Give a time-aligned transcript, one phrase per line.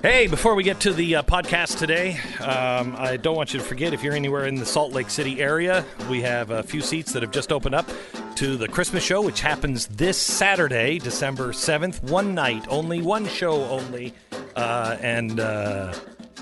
[0.00, 3.64] Hey, before we get to the uh, podcast today, um, I don't want you to
[3.64, 7.12] forget if you're anywhere in the Salt Lake City area, we have a few seats
[7.14, 7.90] that have just opened up
[8.36, 12.00] to the Christmas show, which happens this Saturday, December 7th.
[12.04, 14.14] One night, only one show only.
[14.54, 15.40] Uh, and.
[15.40, 15.92] Uh,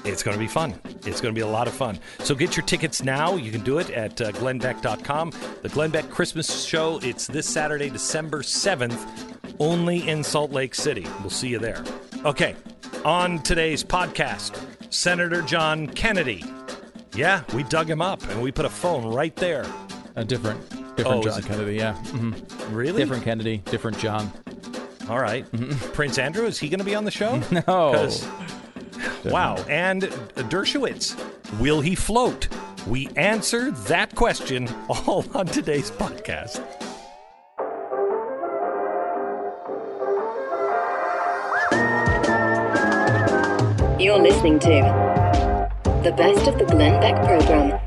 [0.05, 0.73] it's going to be fun.
[1.05, 1.99] It's going to be a lot of fun.
[2.21, 3.35] So get your tickets now.
[3.35, 5.33] You can do it at uh, glennbeck.com.
[5.63, 9.05] The Glenn Beck Christmas show, it's this Saturday, December 7th,
[9.59, 11.05] only in Salt Lake City.
[11.23, 11.83] We'll see you there.
[12.25, 12.55] Okay,
[13.05, 14.59] on today's podcast,
[14.93, 16.45] Senator John Kennedy.
[17.15, 19.65] Yeah, we dug him up and we put a phone right there.
[20.17, 21.75] A different, Oh, different is John it- Kennedy.
[21.77, 22.33] Yeah, hmm
[22.75, 23.03] Really?
[23.03, 24.31] different Kennedy, different John.
[25.09, 25.45] All right.
[25.93, 27.37] Prince Andrew, is he going to be on the show?
[27.51, 28.27] No, 'Cause-
[29.25, 29.57] Wow.
[29.69, 31.15] And Dershowitz,
[31.61, 32.49] will he float?
[32.87, 36.61] We answer that question all on today's podcast.
[44.17, 45.71] You're listening to
[46.03, 47.79] the best of the Glenn Beck program.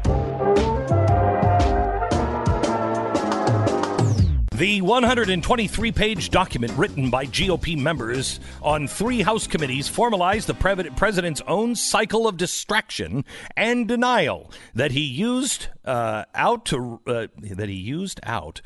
[4.52, 11.41] The 123 page document written by GOP members on three House committees formalized the president's
[11.47, 13.25] own cycle of distraction
[13.58, 18.61] and denial that he used uh, out to uh, that he used out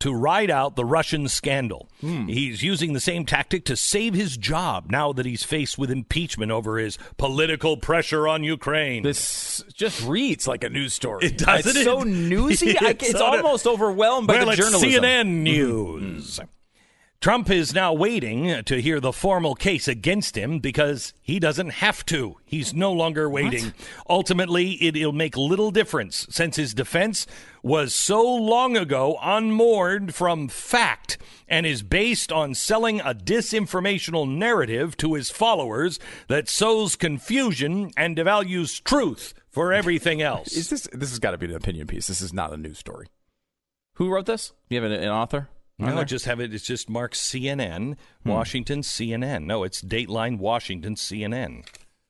[0.00, 1.88] to ride out the Russian scandal.
[2.00, 2.26] Hmm.
[2.28, 6.52] He's using the same tactic to save his job now that he's faced with impeachment
[6.52, 9.02] over his political pressure on Ukraine.
[9.02, 11.24] this just reads like a news story.
[11.26, 11.84] It does, It's it?
[11.84, 12.76] so newsy.
[12.78, 15.02] I, It's it's a- almost overwhelmed by well, the it's journalism.
[15.02, 16.36] CNN News.
[16.36, 16.42] Hmm.
[16.42, 16.48] Hmm.
[17.20, 22.04] Trump is now waiting to hear the formal case against him because he doesn't have
[22.06, 22.36] to.
[22.44, 23.72] He's no longer waiting.
[24.08, 27.26] Ultimately, it'll make little difference since his defense
[27.62, 34.96] was so long ago unmoored from fact and is based on selling a disinformational narrative
[34.98, 40.52] to his followers that sows confusion and devalues truth for everything else.
[40.52, 40.86] Is this?
[40.92, 42.06] This has got to be an opinion piece.
[42.06, 43.06] This is not a news story.
[43.94, 44.52] Who wrote this?
[44.68, 45.48] You have an, an author?
[45.78, 46.54] No, just have it.
[46.54, 49.44] It's just marked CNN, Washington CNN.
[49.44, 51.66] No, it's Dateline Washington CNN.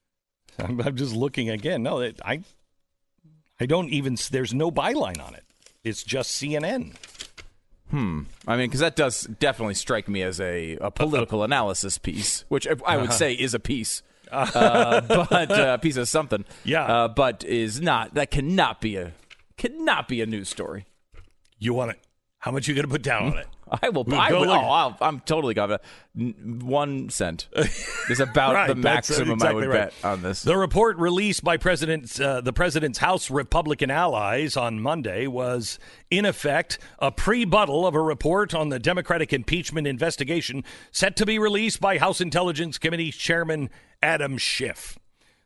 [0.58, 1.82] I'm, I'm just looking again.
[1.82, 2.42] No, it, I,
[3.60, 4.16] I don't even.
[4.30, 5.44] There's no byline on it.
[5.82, 6.94] It's just CNN.
[7.90, 8.22] Hmm.
[8.46, 12.66] I mean, because that does definitely strike me as a, a political analysis piece, which
[12.66, 16.44] I- I would say is a piece, uh, but uh, a piece of something.
[16.64, 16.82] Yeah.
[16.84, 18.14] uh, but is not.
[18.14, 19.12] That cannot be a
[19.56, 20.86] cannot be a news story.
[21.58, 22.00] You want it?
[22.38, 23.46] How much you going to put down on it?
[23.82, 24.04] I will.
[24.04, 25.80] We'll I will oh, I'll, I'm totally got
[26.14, 27.48] one cent.
[28.08, 29.90] Is about Right, the maximum exactly I would right.
[29.90, 30.42] bet on this.
[30.42, 35.80] The report released by President, uh, the president's House Republican allies on Monday was,
[36.10, 41.38] in effect, a pre-buttal of a report on the Democratic impeachment investigation set to be
[41.38, 43.68] released by House Intelligence Committee Chairman
[44.00, 44.96] Adam Schiff.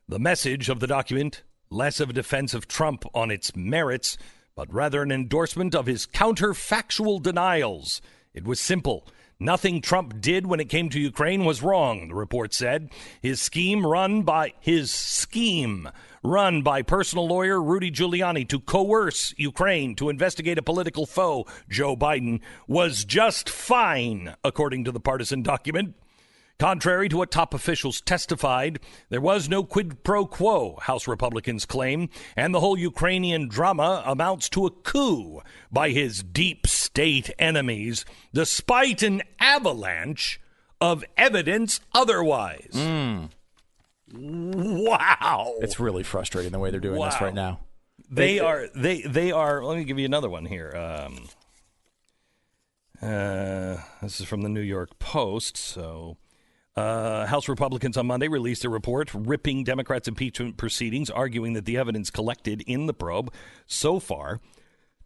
[0.07, 4.19] The message of the document, less of a defense of Trump on its merits,
[4.61, 8.03] but rather an endorsement of his counterfactual denials.
[8.35, 9.07] It was simple.
[9.39, 12.91] Nothing Trump did when it came to Ukraine was wrong, the report said.
[13.23, 15.89] His scheme run by his scheme
[16.23, 21.97] run by personal lawyer Rudy Giuliani to coerce Ukraine to investigate a political foe, Joe
[21.97, 25.95] Biden, was just fine, according to the partisan document.
[26.61, 28.79] Contrary to what top officials testified,
[29.09, 34.51] there was no quid pro quo, House Republicans claim, and the whole Ukrainian drama amounts
[34.51, 35.41] to a coup
[35.73, 38.05] by his deep state enemies,
[38.35, 40.39] despite an avalanche
[40.83, 42.75] of evidence otherwise.
[44.13, 45.55] Wow.
[45.63, 47.61] it's really frustrating the way they're doing this right now.
[48.11, 49.65] They are they they are.
[49.65, 50.75] Let me give you another one here.
[50.77, 51.29] Um,
[53.01, 55.57] uh, this is from the New York Post.
[55.57, 56.19] So,
[56.81, 61.77] uh, House Republicans on Monday released a report ripping Democrats' impeachment proceedings, arguing that the
[61.77, 63.33] evidence collected in the probe
[63.67, 64.41] so far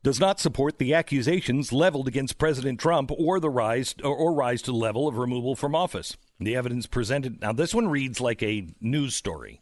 [0.02, 4.62] does not support the accusations leveled against President Trump or the rise or, or rise
[4.62, 6.16] to the level of removal from office.
[6.38, 9.60] The evidence presented now this one reads like a news story.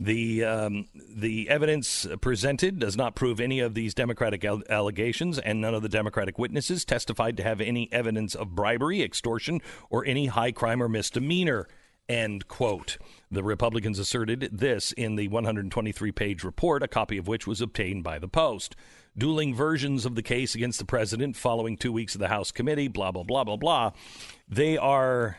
[0.00, 5.60] The um, the evidence presented does not prove any of these Democratic al- allegations, and
[5.60, 9.60] none of the Democratic witnesses testified to have any evidence of bribery, extortion,
[9.90, 11.66] or any high crime or misdemeanor.
[12.08, 12.96] End quote.
[13.30, 18.04] The Republicans asserted this in the 123 page report, a copy of which was obtained
[18.04, 18.76] by the Post.
[19.16, 22.88] Dueling versions of the case against the president following two weeks of the House committee,
[22.88, 23.90] blah, blah, blah, blah, blah.
[24.48, 25.38] They are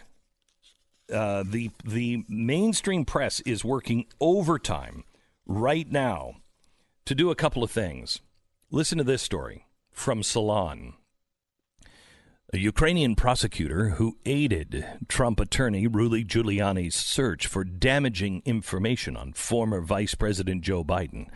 [1.11, 5.03] uh, the the mainstream press is working overtime
[5.45, 6.35] right now
[7.05, 8.21] to do a couple of things.
[8.71, 10.93] Listen to this story from Salon.
[12.51, 19.81] A Ukrainian prosecutor who aided Trump attorney Rudy Giuliani's search for damaging information on former
[19.81, 21.27] Vice President Joe Biden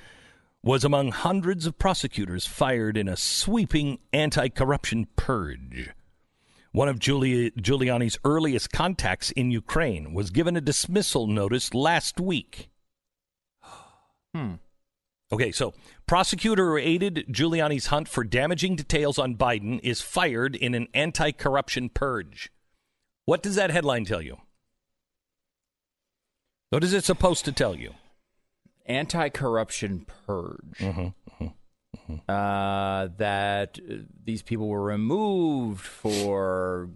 [0.64, 5.92] was among hundreds of prosecutors fired in a sweeping anti corruption purge.
[6.74, 12.70] One of Giuli- Giuliani's earliest contacts in Ukraine was given a dismissal notice last week.
[14.34, 14.56] Hmm.
[15.32, 15.74] Okay, so
[16.08, 21.90] prosecutor who aided Giuliani's hunt for damaging details on Biden is fired in an anti-corruption
[21.90, 22.52] purge.
[23.26, 24.38] What does that headline tell you?
[26.72, 27.94] What is it supposed to tell you?
[28.88, 30.78] Anti-corruption purge.
[30.80, 31.48] Mm-hmm,
[32.28, 33.94] Uh, that uh,
[34.26, 36.90] these people were removed for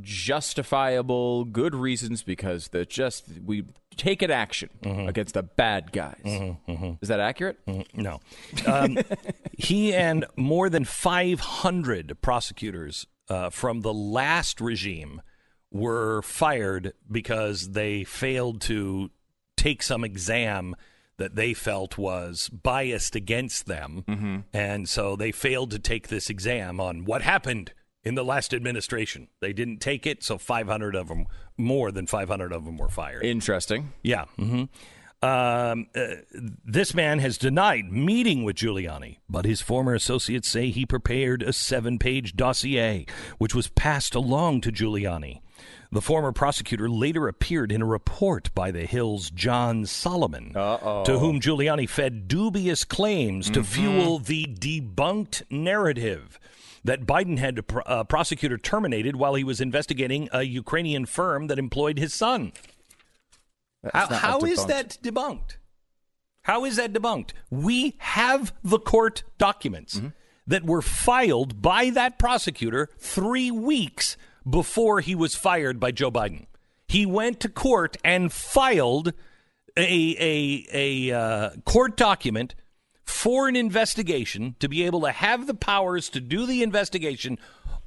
[0.00, 3.64] justifiable good reasons because they're just we
[3.96, 5.08] take an action Mm-hmm.
[5.08, 6.20] against the bad guys.
[7.02, 7.58] Is that accurate?
[7.94, 8.20] No.
[8.66, 8.98] Um,
[9.58, 15.20] he and more than 500 prosecutors uh, from the last regime
[15.70, 19.10] were fired because they failed to
[19.56, 20.74] take some exam
[21.20, 24.44] that they felt was biased against them.
[24.52, 27.72] And so they failed to take this exam on what happened
[28.02, 29.28] in the last administration.
[29.40, 31.26] They didn't take it, so 500 of them,
[31.56, 33.24] more than 500 of them were fired.
[33.24, 33.92] Interesting.
[34.02, 34.24] Yeah.
[34.36, 34.64] hmm
[35.22, 36.06] Um, uh,
[36.64, 41.52] this man has denied meeting with Giuliani, but his former associates say he prepared a
[41.52, 43.04] seven page dossier,
[43.36, 45.42] which was passed along to Giuliani.
[45.92, 51.40] The former prosecutor later appeared in a report by the Hill's John Solomon, to whom
[51.40, 56.38] Giuliani fed dubious claims to fuel the debunked narrative
[56.84, 61.48] that Biden had a pr- uh, prosecutor terminated while he was investigating a Ukrainian firm
[61.48, 62.52] that employed his son.
[63.92, 65.56] How, how is that debunked?
[66.42, 67.30] How is that debunked?
[67.50, 70.08] We have the court documents Mm-hmm.
[70.46, 74.16] that were filed by that prosecutor three weeks
[74.48, 76.46] before he was fired by Joe Biden.
[76.88, 79.12] He went to court and filed
[79.76, 82.54] a a a uh, court document
[83.04, 87.38] for an investigation to be able to have the powers to do the investigation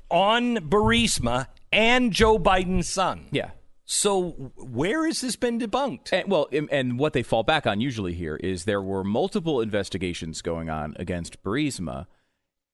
[0.10, 3.28] on Burisma and Joe Biden's son.
[3.32, 3.52] Yeah.
[3.86, 6.14] So where has this been debunked?
[6.14, 9.60] And, well, and, and what they fall back on usually here is there were multiple
[9.60, 12.08] investigations going on against Burisma,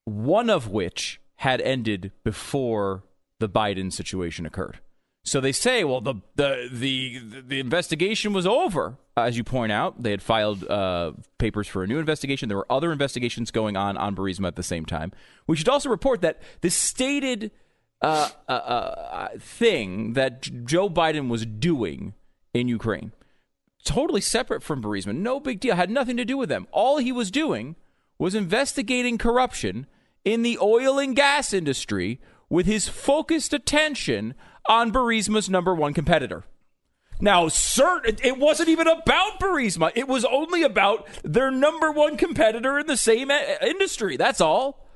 [0.06, 3.04] one of which had ended before
[3.40, 4.80] the Biden situation occurred.
[5.24, 8.98] So they say, well, the the the the investigation was over.
[9.18, 12.48] As you point out, they had filed uh, papers for a new investigation.
[12.48, 15.12] There were other investigations going on on Burisma at the same time.
[15.46, 17.52] We should also report that the stated
[18.02, 22.14] uh, uh, uh, thing that Joe Biden was doing
[22.54, 23.12] in Ukraine,
[23.84, 26.66] totally separate from Burisma, no big deal, had nothing to do with them.
[26.72, 27.76] All he was doing
[28.18, 29.86] was investigating corruption
[30.24, 34.34] in the oil and gas industry with his focused attention
[34.68, 36.44] on Burisma's number one competitor.
[37.22, 39.92] Now, certain it wasn't even about Burisma.
[39.94, 44.16] It was only about their number one competitor in the same uh, industry.
[44.16, 44.88] That's all.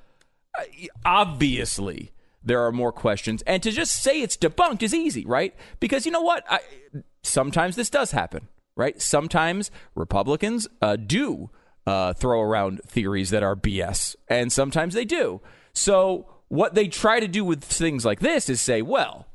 [0.58, 0.64] Uh,
[1.04, 2.12] Obviously,
[2.42, 5.54] there are more questions, and to just say it's debunked is easy, right?
[5.80, 6.46] Because you know what?
[6.50, 6.60] I,
[7.24, 9.02] sometimes this does happen, right?
[9.02, 11.50] Sometimes Republicans uh, do
[11.86, 15.42] uh, throw around theories that are BS, and sometimes they do.
[15.74, 19.26] So, what they try to do with things like this is say, well,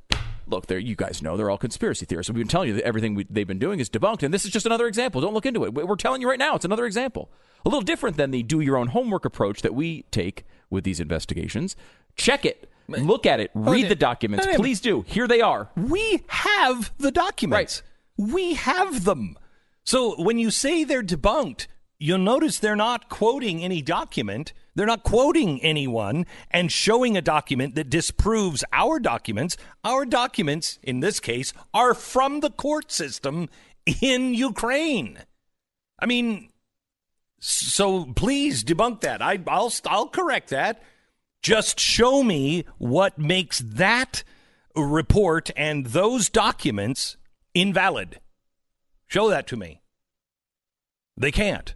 [0.47, 2.31] look, there you guys know they're all conspiracy theorists.
[2.31, 4.53] We've been telling you that everything we, they've been doing is debunked, and this is
[4.53, 5.20] just another example.
[5.20, 5.75] Don't look into it.
[5.75, 7.29] We're telling you right now, it's another example.
[7.67, 11.01] A little different than the do your own homework approach that we take with these
[11.01, 11.75] investigations.
[12.15, 13.89] Check it, look at it, oh, read yeah.
[13.89, 14.46] the documents.
[14.46, 15.05] I mean- Please do.
[15.08, 15.70] Here they are.
[15.75, 17.82] We have the documents.
[18.17, 19.37] We have them.
[19.82, 21.67] So when you say they're debunked,
[21.98, 24.53] you'll notice they're not quoting any document.
[24.79, 29.56] They're not quoting anyone and showing a document that disproves our documents.
[29.82, 33.49] Our documents, in this case, are from the court system
[34.01, 35.19] in Ukraine.
[35.99, 36.51] I mean,
[37.41, 39.20] so please debunk that.
[39.20, 40.81] I, I'll I'll correct that.
[41.43, 44.23] Just show me what makes that
[44.77, 47.17] report and those documents
[47.53, 48.20] invalid.
[49.08, 49.81] Show that to me.
[51.17, 51.75] They can't.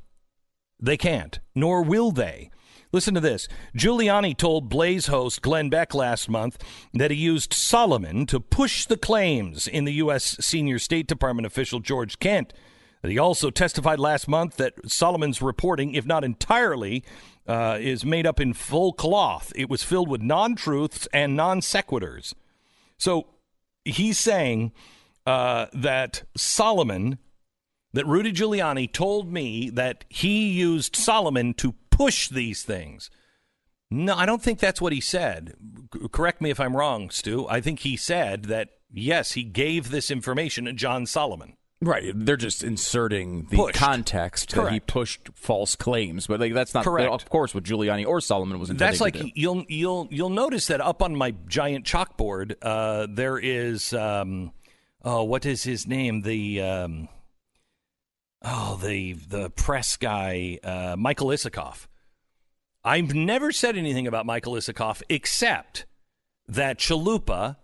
[0.78, 2.51] They can't, nor will they.
[2.92, 3.48] Listen to this.
[3.74, 8.98] Giuliani told Blaze host Glenn Beck last month that he used Solomon to push the
[8.98, 10.36] claims in the U.S.
[10.40, 12.52] senior State Department official George Kent.
[13.02, 17.02] He also testified last month that Solomon's reporting, if not entirely,
[17.48, 19.52] uh, is made up in full cloth.
[19.56, 22.34] It was filled with non truths and non sequiturs.
[22.98, 23.28] So
[23.86, 24.70] he's saying
[25.26, 27.18] uh, that Solomon,
[27.94, 33.10] that Rudy Giuliani told me that he used Solomon to push these things.
[33.90, 35.54] No, I don't think that's what he said.
[35.94, 37.46] C- correct me if I'm wrong, Stu.
[37.48, 41.56] I think he said that yes, he gave this information to John Solomon.
[41.84, 43.74] Right, they're just inserting the Pushed.
[43.74, 47.10] context that he pushed false claims, but like that's not Correct.
[47.10, 49.30] Of course, what Giuliani or Solomon was intending That's like to do.
[49.34, 54.52] you'll you'll you'll notice that up on my giant chalkboard, uh, there is um,
[55.04, 56.22] oh, what is his name?
[56.22, 57.08] The um,
[58.44, 61.86] oh, the the press guy, uh, Michael Isikoff.
[62.84, 65.86] I've never said anything about Michael Isikoff except
[66.48, 67.56] that Chalupa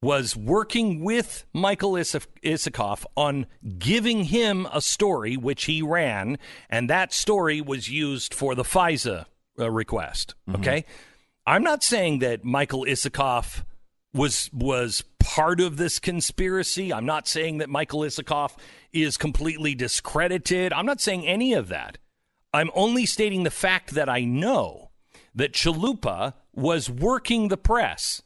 [0.00, 3.46] was working with Michael Is- Isikoff on
[3.78, 6.38] giving him a story which he ran,
[6.68, 9.26] and that story was used for the FISA
[9.58, 10.34] uh, request.
[10.54, 10.84] Okay,
[11.46, 13.64] I'm not saying that Michael Isikoff
[14.14, 16.92] was was part of this conspiracy.
[16.92, 18.56] I'm not saying that Michael Isikoff
[18.92, 20.72] is completely discredited.
[20.72, 21.98] I'm not saying any of that.
[22.52, 24.90] I'm only stating the fact that I know
[25.34, 28.22] that Chalupa was working the press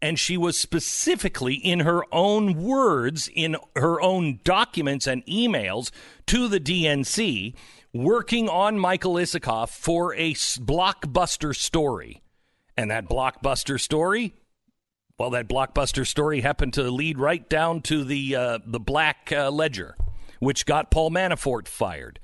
[0.00, 5.90] and she was specifically in her own words in her own documents and emails
[6.26, 7.54] to the DNC
[7.94, 12.22] working on Michael Isikoff for a blockbuster story.
[12.76, 14.34] And that blockbuster story,
[15.18, 19.50] well, that blockbuster story happened to lead right down to the uh, the Black uh,
[19.50, 19.96] Ledger,
[20.40, 22.18] which got Paul Manafort fired.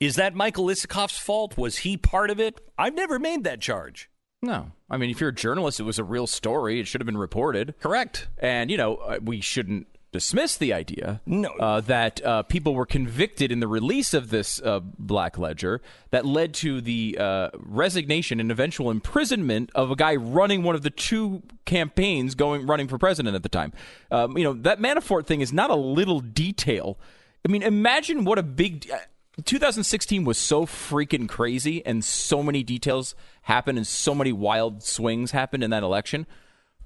[0.00, 1.56] Is that Michael Isikoff's fault?
[1.56, 2.60] Was he part of it?
[2.76, 4.10] I've never made that charge.
[4.42, 6.80] No, I mean, if you're a journalist, it was a real story.
[6.80, 7.74] It should have been reported.
[7.80, 8.28] Correct.
[8.38, 11.48] And you know, uh, we shouldn't dismiss the idea No.
[11.58, 16.24] uh, that uh, people were convicted in the release of this uh, Black Ledger that
[16.24, 20.90] led to the uh, resignation and eventual imprisonment of a guy running one of the
[20.90, 23.72] two campaigns going running for president at the time.
[24.12, 26.96] Um, you know, that Manafort thing is not a little detail.
[27.44, 28.88] I mean, imagine what a big.
[28.88, 28.98] Uh,
[29.44, 35.32] 2016 was so freaking crazy, and so many details happened, and so many wild swings
[35.32, 36.24] happened in that election.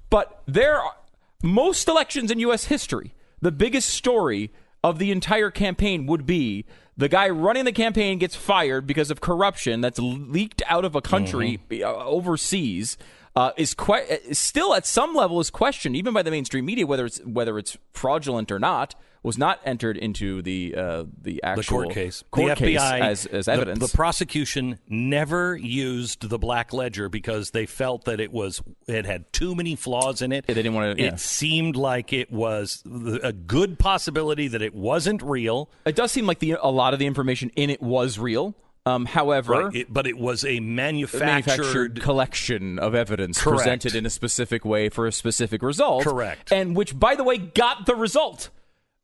[0.09, 0.95] But there are
[1.43, 2.65] most elections in U.S.
[2.65, 4.51] history, the biggest story
[4.83, 6.65] of the entire campaign would be
[6.97, 11.01] the guy running the campaign gets fired because of corruption that's leaked out of a
[11.01, 12.97] country uh, overseas.
[13.35, 16.85] Uh, is que- is still at some level is questioned even by the mainstream media
[16.85, 21.43] whether it's whether it's fraudulent or not was not entered into the uh, the The
[21.43, 22.23] actual court case.
[22.31, 23.79] court the case FBI as, as the- evidence.
[23.91, 29.31] The, prosecution never used the Black Ledger because they felt that it was it had
[29.33, 30.45] too many flaws in it.
[30.47, 31.15] Yeah, they didn't wanna- It yeah.
[31.15, 32.83] seemed like it was
[33.23, 35.69] a good possibility that it wasn't real.
[35.85, 38.55] it does seem like the a lot of the information in it was real.
[38.85, 39.75] Um, however, Right.
[39.75, 43.57] It- but it was a manufactured, manufactured collection of evidence Correct.
[43.57, 46.03] presented in a specific way for a specific result.
[46.05, 46.51] Correct.
[46.51, 48.49] And which, by the way, got the result.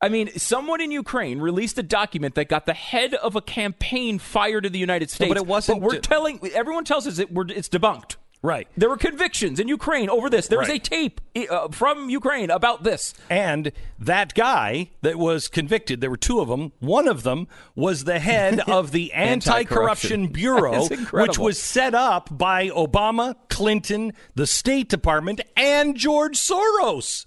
[0.01, 4.19] I mean, someone in Ukraine released a document that got the head of a campaign
[4.19, 5.29] fired in the United States.
[5.29, 8.17] but it wasn't we're d- telling everyone tells us it, we're, it's debunked.
[8.45, 8.67] Right.
[8.77, 10.47] There were convictions in Ukraine over this.
[10.47, 13.15] There was a tape uh, from Ukraine about this.
[13.27, 16.71] And that guy that was convicted, there were two of them.
[16.79, 22.37] One of them was the head of the Anti Corruption Bureau, which was set up
[22.37, 27.25] by Obama, Clinton, the State Department, and George Soros.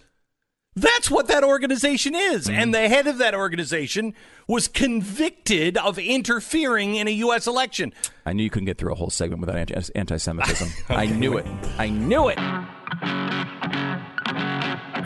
[0.81, 2.47] That's what that organization is.
[2.47, 2.59] Mm-hmm.
[2.59, 4.15] And the head of that organization
[4.47, 7.47] was convicted of interfering in a U.S.
[7.47, 7.93] election.
[8.25, 10.69] I knew you couldn't get through a whole segment without anti- anti-Semitism.
[10.89, 11.47] I knew it.
[11.79, 12.37] I knew it.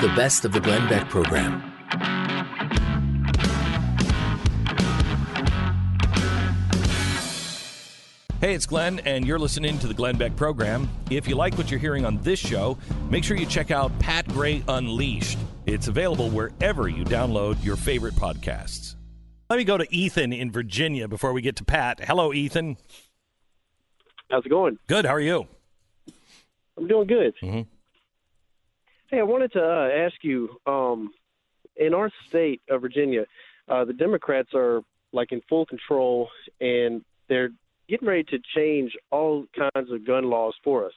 [0.01, 1.63] The best of the Glenn Beck program.
[8.41, 10.89] Hey, it's Glenn, and you're listening to the Glenn Beck program.
[11.11, 12.77] If you like what you're hearing on this show,
[13.09, 15.39] make sure you check out Pat Gray Unleashed.
[15.67, 18.97] It's available wherever you download your favorite podcasts.
[19.49, 22.01] Let me go to Ethan in Virginia before we get to Pat.
[22.03, 22.77] Hello, Ethan.
[24.31, 24.79] How's it going?
[24.89, 25.05] Good.
[25.05, 25.47] How are you?
[26.77, 27.35] I'm doing good.
[27.43, 27.67] Mhm.
[29.09, 30.59] Hey, I wanted to uh, ask you.
[30.67, 31.13] Um,
[31.77, 33.27] in our state of Virginia,
[33.69, 36.29] uh, the Democrats are like in full control,
[36.61, 37.51] and they're
[37.89, 40.93] getting ready to change all kinds of gun laws for us.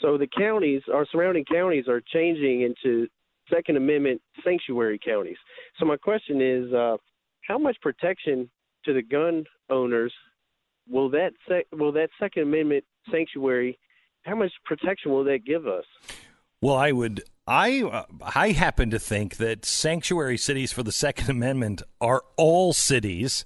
[0.00, 3.08] So the counties, our surrounding counties, are changing into
[3.50, 5.36] Second Amendment sanctuary counties.
[5.78, 6.96] So my question is, uh,
[7.46, 8.50] how much protection
[8.84, 10.12] to the gun owners
[10.88, 13.78] will that sec- will that Second Amendment sanctuary?
[14.22, 15.84] How much protection will that give us?
[16.60, 17.22] Well, I would.
[17.46, 18.04] I uh,
[18.36, 23.44] I happen to think that sanctuary cities for the Second Amendment are all cities.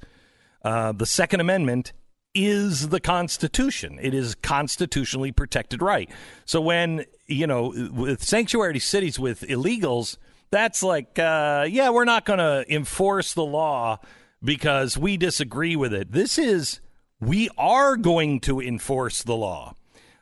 [0.63, 1.93] Uh, the Second Amendment
[2.37, 3.99] is the Constitution.
[4.01, 6.11] It is constitutionally protected right.
[6.45, 10.19] So when you know with sanctuary cities with illegals,
[10.51, 13.99] that's like, uh, yeah, we're not going to enforce the law
[14.43, 16.13] because we disagree with it.
[16.13, 16.81] This is
[17.21, 19.75] we are going to enforce the law.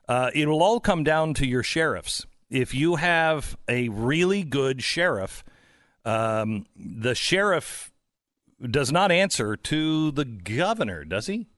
[0.09, 2.25] Uh, it will all come down to your sheriffs.
[2.51, 5.45] If you have a really good sheriff,
[6.05, 7.91] um, the sheriff
[8.63, 11.49] does not answer to the governor, does he?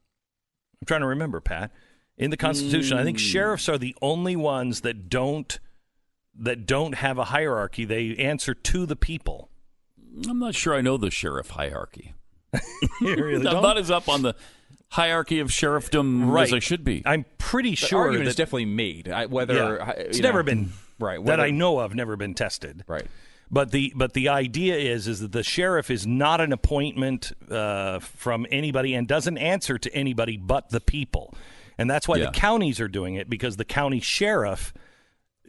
[0.80, 1.71] I'm trying to remember, Pat.
[2.18, 3.25] In the Constitution, I think hmm.
[3.25, 5.59] sheriffs are the only ones that don't
[6.38, 7.85] that don't have a hierarchy.
[7.85, 9.50] They answer to the people.
[10.28, 12.14] I'm not sure I know the sheriff hierarchy.
[13.00, 13.62] Really I'm don't?
[13.62, 14.35] not as up on the
[14.88, 16.45] hierarchy of sheriffdom Right.
[16.45, 17.02] as I should be.
[17.04, 19.09] I'm pretty The sure argument that is definitely made.
[19.09, 21.95] I, whether yeah, it's you never been right that I know of.
[21.95, 22.85] Never been tested.
[22.87, 23.06] Right.
[23.50, 28.00] But the but the idea is is that the sheriff is not an appointment uh,
[28.00, 31.32] from anybody and doesn't answer to anybody but the people,
[31.78, 32.26] and that's why Yeah.
[32.26, 34.74] the counties are doing it because the county sheriff,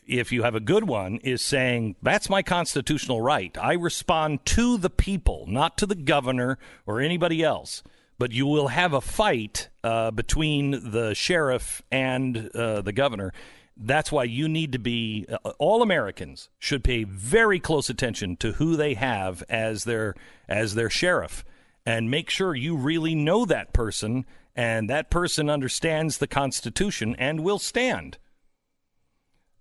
[0.05, 3.57] if you have a good one, is saying that's my constitutional right.
[3.59, 7.81] I respond to the people, not to the governor or anybody else.
[8.19, 13.31] But you will have a fight uh, between the sheriff and uh, the governor.
[13.79, 18.53] That's why you need to be uh, all Americans should pay very close attention to
[18.53, 20.15] who they have as their
[20.48, 21.46] as their sheriff
[21.86, 27.41] and make sure you really know that person and that person understands the constitution and
[27.41, 28.17] will stand.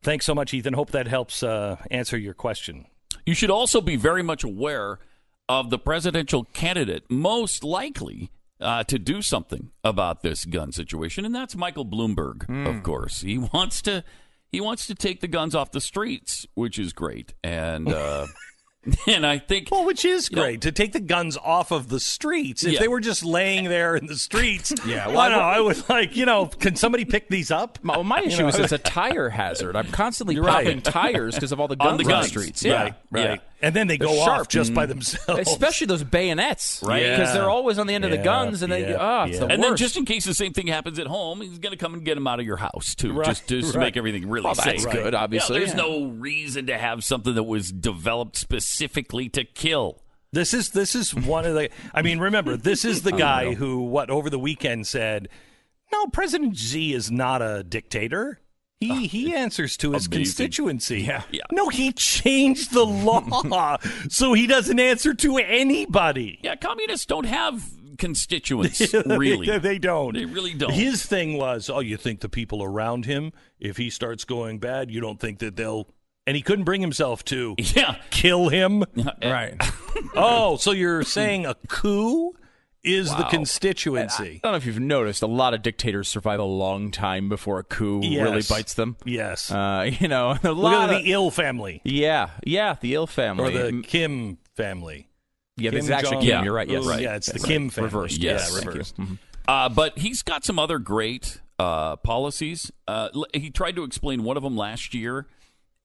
[0.02, 0.74] Thanks so much Ethan.
[0.74, 2.86] Hope that helps uh, answer your question.
[3.26, 4.98] You should also be very much aware
[5.48, 11.34] of the presidential candidate most likely uh, to do something about this gun situation, and
[11.34, 12.48] that's Michael Bloomberg.
[12.66, 14.02] Of course, he wants to
[14.52, 18.26] he wants to take the guns off the streets, which is great, and uh,
[19.08, 21.88] and I think Well, which is You know- great to take the guns off of
[21.88, 22.62] the streets.
[22.64, 22.78] If Yeah.
[22.78, 25.38] they were just laying there in the streets, Yeah, well, well, I know.
[25.40, 27.80] I- I would like, you know, can somebody pick these up?
[27.82, 29.74] My, well, my issue know, is it's a tire hazard.
[29.74, 30.64] I'm constantly You're right.
[30.64, 32.28] popping tires because of all the On guns the on the guns.
[32.28, 32.64] streets.
[32.64, 32.72] Yeah.
[32.72, 32.82] Yeah.
[32.82, 33.24] Right, right.
[33.24, 33.36] Yeah.
[33.62, 34.48] And then they They're go off sharp.
[34.48, 35.48] just by themselves.
[35.50, 37.02] Especially those bayonets, Right.
[37.02, 37.32] Because Yeah.
[37.32, 39.46] they're always on the end of the Yeah, guns, and they yeah, ah, it's yeah.
[39.46, 41.76] the and then just in case the same thing happens at home, he's going to
[41.78, 44.28] come and get him out of your house too, Right, just, just to make everything
[44.28, 44.82] really Well, safe.
[44.82, 45.76] that's good, Yeah, obviously, there's yeah.
[45.76, 50.02] no reason to have something that was developed specifically to kill.
[50.32, 51.70] This is this is one of the.
[51.94, 55.28] I mean, remember, this is the guy who what over the weekend said,
[55.92, 58.38] "No, President Xi is not a dictator.
[58.80, 60.24] He ah, he answers to his amazing.
[60.24, 61.00] constituency.
[61.02, 61.22] Yeah.
[61.30, 61.42] Yeah.
[61.52, 63.78] No, he changed the law
[64.10, 66.38] so he doesn't answer to anybody.
[66.42, 67.64] Yeah, communists don't have
[67.98, 69.46] constituents, really.
[69.46, 70.12] they, they don't.
[70.14, 70.72] They really don't.
[70.72, 74.90] His thing was, oh, you think the people around him, if he starts going bad,
[74.90, 75.88] you don't think that they'll.
[76.26, 77.96] And he couldn't bring himself to Yeah.
[78.10, 78.84] kill him.
[79.22, 79.54] right.
[80.14, 82.34] Oh, so you're saying a coup
[82.86, 83.28] is the Wow.
[83.28, 84.40] constituency?
[84.42, 87.58] I don't know if you've noticed, a lot of dictators survive a long time before
[87.58, 88.22] a coup Yes.
[88.22, 88.96] really bites them.
[89.04, 89.50] Yes.
[89.50, 93.06] Uh, you know, a Look lot at of the Ill family yeah, yeah, the ill
[93.06, 93.44] family.
[93.44, 95.08] or the Kim family.
[95.56, 96.28] yeah, Kim this is actually Kim.
[96.28, 96.42] Yeah.
[96.44, 96.68] You're right.
[96.68, 97.00] Yes, right.
[97.02, 97.44] Yeah, it's the Yes.
[97.46, 97.86] Kim family.
[97.86, 98.18] reversed.
[98.22, 98.50] Yes.
[98.62, 98.96] Yeah, reversed.
[99.48, 102.70] Uh, but he's got some other great uh, policies.
[102.86, 105.26] Uh, he tried to explain one of them last year,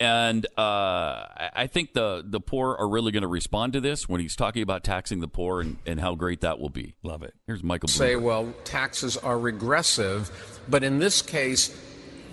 [0.02, 4.10] and uh, I I think the the poor are really going to respond to this
[4.10, 6.96] when he's talking about taxing the poor and, and how great that will be.
[7.04, 7.36] Love it.
[7.46, 7.88] Here's Michael.
[7.88, 10.32] say, well, taxes are regressive,
[10.68, 11.80] but in this case,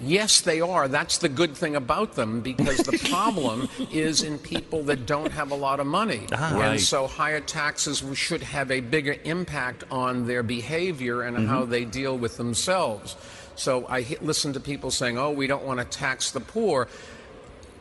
[0.01, 0.89] yes, they are.
[0.89, 5.51] That's the good thing about them because the problem is in people that don't have
[5.51, 6.27] a lot of money.
[6.33, 6.71] Right.
[6.71, 11.85] And so higher taxes should have a bigger impact on their behavior and how they
[11.85, 13.15] deal with themselves.
[13.57, 16.89] So I listen to people saying, oh, we don't want to tax the poor.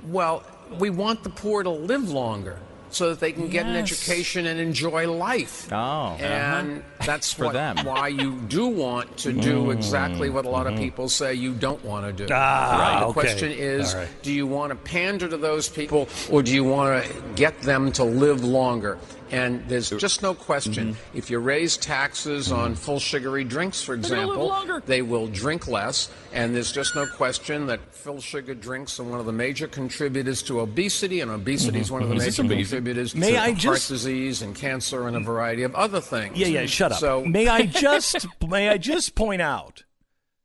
[0.06, 0.44] Well,
[0.80, 4.60] we want the poor to live longer so that they can get an education and
[4.60, 5.68] enjoy life.
[5.72, 6.24] Oh, uh-huh.
[6.24, 7.86] and that's For what, them.
[7.86, 11.84] why you do want to do exactly what a lot of people say you don't
[11.84, 12.34] want to do.
[12.34, 13.14] Ah, the okay.
[13.14, 14.08] question is, right.
[14.22, 17.92] do you want to pander to those people or do you want to get them
[17.94, 18.98] to live longer?
[19.32, 20.94] And there's just no question.
[20.94, 21.18] Mm-hmm.
[21.18, 26.10] If you raise taxes on full sugary drinks, for example, they will drink less.
[26.34, 30.42] And there's just no question that full sugar drinks are one of the major contributors
[30.44, 33.20] to obesity, and obesity is one of the Is major contributors Mm-hmm.
[33.20, 36.38] May to I heart just- disease and cancer and a variety of other things.
[36.38, 36.66] Yeah, yeah.
[36.66, 37.00] Shut up.
[37.00, 39.84] So may I just may I just point out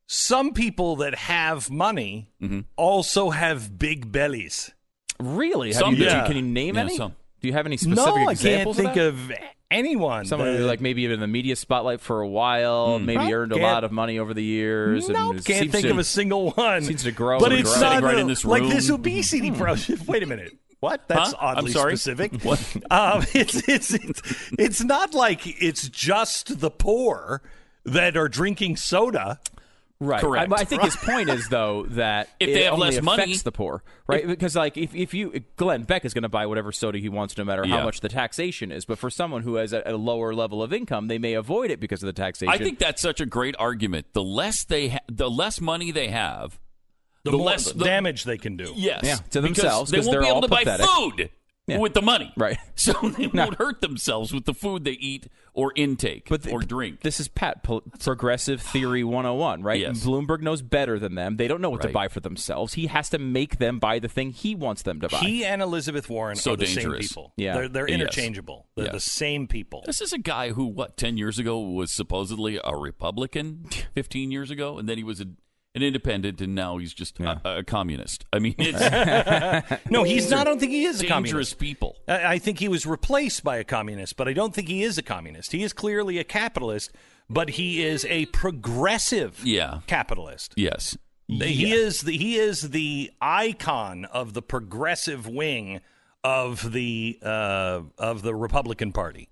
[0.06, 2.60] some people that have money Mm-hmm.
[2.76, 4.72] also have big bellies.
[5.20, 5.68] really?
[5.68, 6.10] Have Some you, do.
[6.26, 6.96] Can you name Yeah, any?
[6.96, 7.14] some.
[7.42, 8.76] Do you have any specific no, I can't examples?
[8.76, 9.06] think that?
[9.08, 9.32] of
[9.70, 10.26] anyone.
[10.26, 13.56] Someone who, like maybe in the media spotlight for a while, maybe Well, earned a
[13.56, 15.08] lot of money over the years.
[15.08, 16.82] No, and can't think to- of a single one.
[16.82, 17.80] seems to grow but it's grow.
[17.90, 19.98] not right in this like this obesity problem.
[20.06, 20.56] Wait a minute.
[20.80, 21.06] What?
[21.08, 21.54] That's Huh?
[21.56, 21.96] I'm sorry?
[21.96, 22.32] specific.
[22.44, 22.60] What?
[22.90, 24.22] Um, it's, it's it's
[24.58, 27.42] it's not like it's just the poor
[27.84, 29.40] that are drinking soda.
[30.04, 30.20] Right.
[30.20, 30.52] Correct.
[30.52, 33.06] I, I think his point is though that If it they have only less affects
[33.18, 34.26] money- the poor, right?
[34.26, 37.38] because like if, if you Glenn Beck is going to buy whatever soda he wants,
[37.38, 38.84] no matter how much the taxation is.
[38.84, 41.78] But for someone who has a, a lower level of income, they may avoid it
[41.78, 42.52] because of the taxation.
[42.52, 44.06] I think that's such a great argument.
[44.12, 46.58] The less they, ha- the less money they have,
[47.24, 48.72] The, more less the- damage they can do.
[48.74, 49.54] Yes, Yeah, to themselves because
[49.86, 50.64] themselves, They 'cause won't they're be able all to buy
[51.18, 51.30] food
[51.68, 51.78] Yeah.
[51.78, 52.58] with the money, Right.
[52.74, 53.44] So they No.
[53.44, 57.02] won't hurt themselves with the food they eat or intake But the- or drink.
[57.02, 59.78] This is Pat po- progressive theory 101, right?
[59.80, 60.04] Yes.
[60.04, 61.36] Bloomberg knows better than them.
[61.36, 61.90] They don't know what Right.
[61.90, 62.74] to buy for themselves.
[62.74, 65.18] He has to make them buy the thing he wants them to buy.
[65.18, 67.08] He and Elizabeth Warren So are the same dangerous.
[67.08, 67.32] people.
[67.36, 67.54] Yeah.
[67.54, 68.00] They're, they're Yes.
[68.00, 68.66] interchangeable.
[68.74, 68.94] They're Yes.
[68.94, 69.84] the same people.
[69.86, 74.50] This is a guy who, what, 10 years ago was supposedly a Republican, 15 years
[74.50, 75.26] ago, and then he was a,
[75.74, 78.24] an independent, and now he's just a, a communist.
[78.32, 80.40] I mean, it's No, he's not.
[80.40, 81.58] I don't think he is a dangerous communist.
[81.58, 81.96] people.
[82.06, 84.98] I I think he was replaced by a communist, but I don't think he is
[84.98, 85.52] a communist.
[85.52, 86.92] He is clearly a capitalist,
[87.30, 89.80] but he is a progressive Yeah.
[89.86, 90.54] capitalist.
[90.56, 90.96] Yes.
[91.28, 95.80] He is the he is the icon of the progressive wing
[96.22, 99.30] of the uh, of the Republican Party.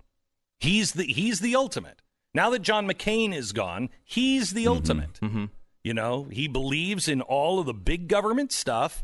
[0.61, 2.01] He's the he's the ultimate.
[2.33, 5.19] Now that John McCain is gone, he's the ultimate.
[5.83, 9.03] You know, he believes in all of the big government stuff.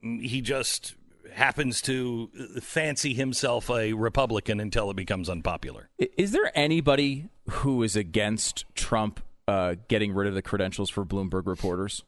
[0.00, 0.94] He just
[1.32, 2.28] happens to
[2.60, 5.88] fancy himself a Republican until it becomes unpopular.
[5.98, 11.46] Is there anybody who is against Trump uh, getting rid of the credentials for Bloomberg
[11.46, 12.04] reporters?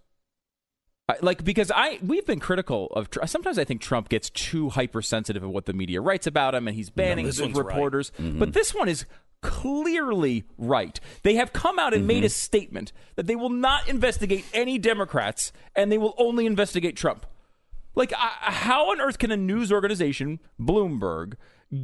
[1.21, 5.51] Like because I we've been critical of sometimes I think Trump gets too hypersensitive of
[5.51, 7.64] what the media writes about him and he's banning those one's right.
[7.64, 8.11] reporters.
[8.19, 8.40] Mm-hmm.
[8.40, 9.07] But this one is
[9.40, 10.99] clearly right.
[11.23, 12.27] They have come out and made mm-hmm.
[12.27, 17.27] a statement that they will not investigate any Democrats and they will only investigate Trump.
[17.95, 21.35] Like, I, how on earth can a news organization, Bloomberg,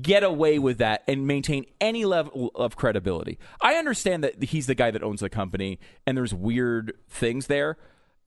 [0.03, 3.39] get away with that and maintain any level of credibility?
[3.61, 7.79] I understand that he's the guy that owns the company and there's weird things there.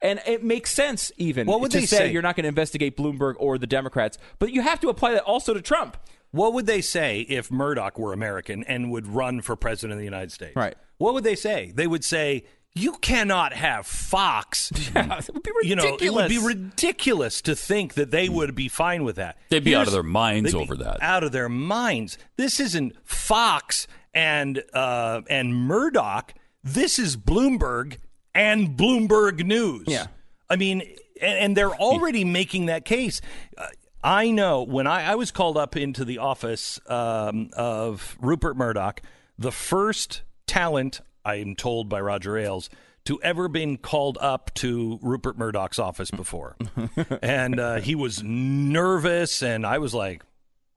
[0.02, 2.12] And it makes sense, even What would to they say, say?
[2.12, 5.24] you're not going to investigate Bloomberg or the Democrats, but you have to apply that
[5.24, 5.98] also to Trump.
[6.32, 10.06] What would they say if Murdoch were American and would run for president of the
[10.06, 10.56] United States?
[10.56, 10.76] Right.
[10.98, 11.72] What would they say?
[11.74, 16.28] They would say, "You cannot have Fox." Yeah, it would be You know, it would
[16.30, 16.44] be ridiculous.
[16.46, 19.38] ridiculous to think that they would be fine with that.
[19.50, 20.98] They'd be out of their minds they'd be over that.
[21.02, 22.18] Out of their minds.
[22.36, 26.34] This isn't Fox and uh, and Murdoch.
[26.64, 27.98] This is Bloomberg
[28.36, 29.86] and Bloomberg News.
[29.88, 30.08] Yeah.
[30.50, 30.82] I mean,
[31.22, 33.22] and, and they're already making that case.
[33.58, 33.68] Uh,
[34.04, 39.02] I know when I, I was called up into the office um, of Rupert Murdoch,
[39.40, 42.70] the first talent, I'm told by Roger Ailes,
[43.06, 46.56] to ever been called up to Rupert Murdoch's office before.
[47.22, 50.24] and uh, he was nervous, and I was like,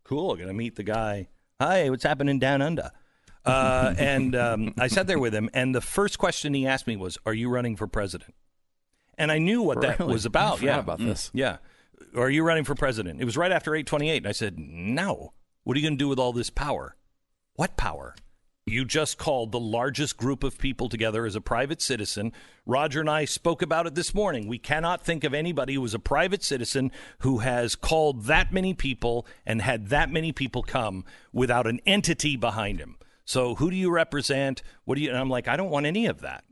[0.04, 1.28] cool, going to meet the guy.
[1.60, 2.90] Hi, what's happening down under?
[3.44, 6.96] Uh, and um, I sat there with him, and the first question he asked me
[6.96, 8.34] was, Are you running for president?
[9.16, 10.62] And I knew what that was about.
[10.62, 11.30] Yeah, about this.
[11.34, 11.58] Yeah.
[12.16, 13.20] Are you running for president?
[13.20, 14.18] It was right after 828.
[14.18, 15.32] And I said, No.
[15.64, 16.96] What are you going to do with all this power?
[17.54, 18.14] What power?
[18.68, 22.32] You just called the largest group of people together as a private citizen.
[22.66, 24.46] Roger and I spoke about it this morning.
[24.46, 28.74] We cannot think of anybody who is a private citizen who has called that many
[28.74, 32.96] people and had that many people come without an entity behind him.
[33.28, 34.62] So, who do you represent?
[34.86, 35.10] What do you?
[35.10, 36.44] And I'm like, I don't want any of that.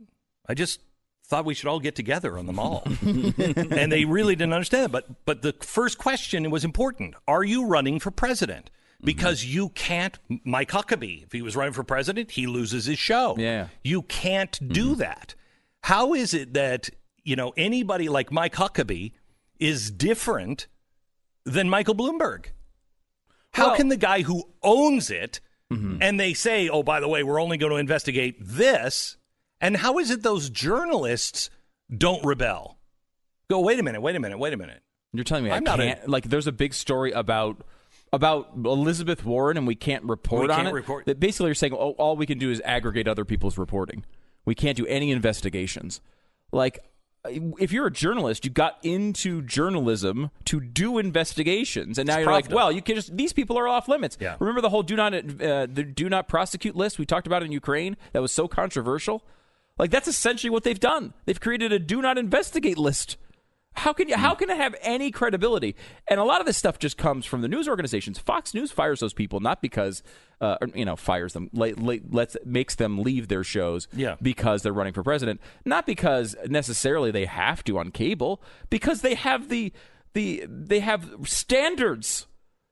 [0.46, 0.82] I just
[1.24, 2.82] thought we should all get together on the mall.
[3.00, 4.92] and they really didn't understand it.
[4.92, 8.66] But but the first question was important: Are you running for president?
[8.66, 9.06] Mm-hmm.
[9.06, 10.18] Because you can't.
[10.44, 13.36] Mike Huckabee, if he was running for president, he loses his show.
[13.38, 13.68] Yeah.
[13.82, 15.00] you can't do mm-hmm.
[15.00, 15.34] that.
[15.84, 16.90] How is it that
[17.24, 19.12] you know anybody like Mike Huckabee
[19.58, 20.66] is different
[21.46, 22.48] than Michael Bloomberg?
[23.54, 25.40] How Well- can the guy who owns it
[25.72, 25.96] Mm-hmm.
[26.00, 29.16] and they say, oh, by the way, we're only going to investigate this?
[29.60, 31.50] And how is it those journalists
[31.94, 32.78] don't rebel?
[33.50, 34.80] Go, wait a minute, wait a minute, wait a minute.
[35.12, 37.64] You're telling me I I'm not a- can't like there's a big story about
[38.12, 40.74] about Elizabeth Warren and we can't report We on can't it.
[40.74, 44.04] report- That basically you're saying oh, all we can do is aggregate other people's reporting.
[44.44, 46.00] We can't do any investigations.
[46.52, 46.78] Like
[47.28, 52.32] if you're a journalist, you got into journalism to do investigations, and now It's you're
[52.32, 54.16] like, well, you can just these people are off limits.
[54.20, 54.36] Yeah.
[54.38, 57.52] Remember the whole do not uh, the do not prosecute list we talked about in
[57.52, 59.24] Ukraine that was so controversial.
[59.78, 61.12] Like that's essentially what they've done.
[61.24, 63.16] They've created a do not investigate list.
[63.76, 64.16] How can you?
[64.16, 65.76] How can it have any credibility?
[66.08, 68.18] And a lot of this stuff just comes from the news organizations.
[68.18, 70.02] Fox News fires those people not because,
[70.40, 74.16] uh, or, you know, fires them, let, let, lets makes them leave their shows, Yeah.
[74.22, 75.40] because they're running for president.
[75.64, 79.72] Not because necessarily they have to on cable, because they have the
[80.14, 82.26] the they have standards.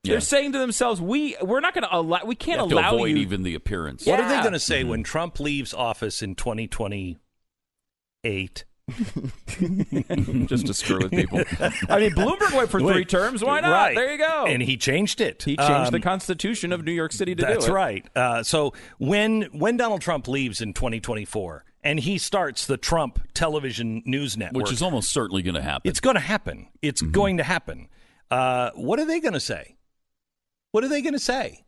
[0.05, 0.13] Yeah.
[0.15, 2.25] They're saying to themselves, "We we're not going to allow.
[2.25, 4.07] We can't You have to allow avoid you." even the appearance.
[4.07, 8.65] What are they going to say when Trump leaves office in 2028?
[10.47, 11.39] just to screw with people.
[11.89, 13.09] I mean, Bloomberg went for three Wait.
[13.09, 13.43] terms.
[13.43, 13.71] Why not?
[13.71, 13.95] Right.
[13.97, 14.45] There you go.
[14.47, 15.43] And he changed it.
[15.43, 17.55] He changed the Um, Constitution of New York City to do it.
[17.55, 18.07] That's right.
[18.15, 24.03] Uh, so when when Donald Trump leaves in 2024 and he starts the Trump television
[24.05, 25.89] news network, Which is almost certainly going to happen.
[25.89, 26.69] it's going to happen.
[26.83, 27.13] It's Mm-hmm.
[27.13, 27.89] going to happen.
[28.31, 29.77] Uh, what are they going to say?
[30.73, 31.65] What are they going to say?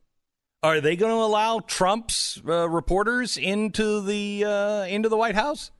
[0.62, 5.70] Are they going to allow Trump's uh, reporters into the uh, into the White House?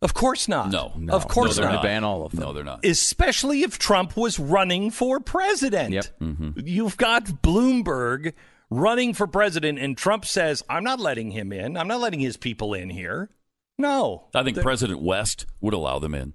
[0.00, 0.70] Of course not.
[0.70, 1.12] no, No.
[1.12, 1.78] of course no, they're not.
[1.82, 2.40] Gonna ban all of them.
[2.40, 2.84] No, they're not.
[2.84, 5.92] Especially if Trump was running for president.
[5.92, 6.04] Yep.
[6.20, 6.50] Mm-hmm.
[6.64, 8.32] You've got Bloomberg
[8.70, 11.76] running for president, and Trump says, "I'm not letting him in.
[11.76, 13.30] I'm not letting his people in here."
[13.76, 16.34] No, I think President West would allow them in.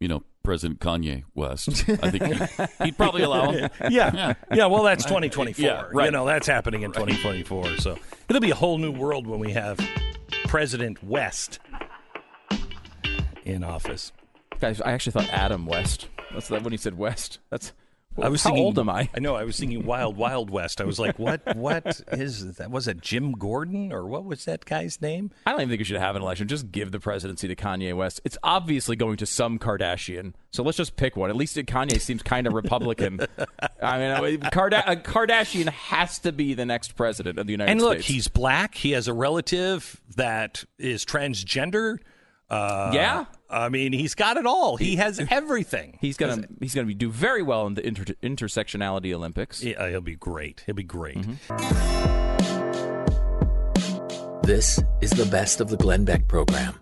[0.00, 1.68] You know, President Kanye West.
[1.88, 3.70] I think he, he'd probably allow him.
[3.90, 4.66] yeah, yeah.
[4.66, 5.64] Well, that's 2024.
[5.64, 6.06] Yeah, right.
[6.06, 7.76] You know, that's happening in 2024.
[7.78, 7.96] So
[8.28, 9.78] it'll be a whole new world when we have
[10.46, 11.58] President West
[13.44, 14.12] in office.
[14.60, 16.08] Guys, I actually thought Adam West.
[16.32, 17.38] That's that when he said West.
[17.50, 17.72] That's.
[18.20, 19.08] I was how thinking, old am I?
[19.16, 19.36] I know.
[19.36, 20.82] I was thinking Wild Wild West.
[20.82, 21.56] I was like, what?
[21.56, 22.70] What is that?
[22.70, 25.30] Was it Jim Gordon or what was that guy's name?
[25.46, 26.46] I don't even think we should have an election.
[26.46, 28.20] Just give the presidency to Kanye West.
[28.22, 30.34] It's obviously going to some Kardashian.
[30.50, 31.30] So let's just pick one.
[31.30, 33.20] At least Kanye seems kind of Republican.
[33.82, 37.72] I mean, Karda- uh, Kardashian has to be the next president of the United States.
[37.72, 38.08] And look, States.
[38.08, 38.74] he's black.
[38.74, 41.96] He has a relative that is transgender.
[42.52, 43.24] Uh, Yeah.
[43.48, 44.76] I mean, he's got it all.
[44.78, 45.98] He has everything.
[46.00, 49.62] He's gonna he's gonna be do very well in the inter- intersectionality Olympics.
[49.62, 50.62] Yeah, he'll be great.
[50.66, 51.16] He'll be great.
[54.42, 56.74] This is the best of the Glenn Beck program.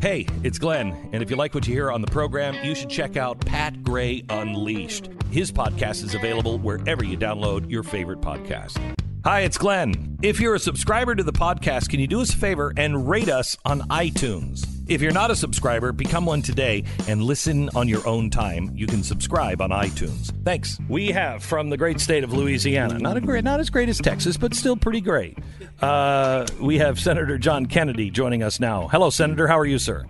[0.00, 2.90] Hey, it's Glenn, and if you like what you hear on the program, you should
[2.90, 5.08] check out Pat Gray Unleashed.
[5.30, 8.78] His podcast is available wherever you download your favorite podcast.
[9.26, 10.18] Hi, it's Glenn.
[10.22, 13.28] If you're a subscriber to the podcast, can you do us a favor and rate
[13.28, 14.64] us on iTunes?
[14.86, 18.70] If you're not a subscriber, become one today and listen on your own time.
[18.72, 20.32] You can subscribe on iTunes.
[20.44, 20.78] Thanks.
[20.88, 23.98] We have from the great state of Louisiana, not a great, not as great as
[23.98, 25.36] Texas, but still pretty great.
[25.82, 28.86] Uh, we have Senator John Kennedy joining us now.
[28.86, 29.48] Hello, Senator.
[29.48, 30.06] How are you, sir?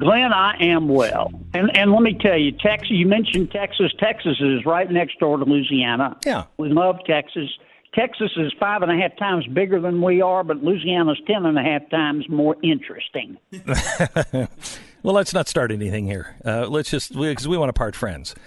[0.00, 1.30] Glenn, I am well.
[1.54, 2.90] And and let me tell you, Texas.
[2.90, 3.92] You mentioned Texas.
[3.98, 6.16] Texas is right next door to Louisiana.
[6.24, 6.44] Yeah.
[6.56, 7.48] we love Texas.
[7.94, 11.58] Texas is five and a half times bigger than we are, but Louisiana's ten and
[11.58, 13.36] a half times more interesting.
[15.02, 16.36] Well, let's not start anything here.
[16.44, 18.34] Uh, let's just because we, want to part friends.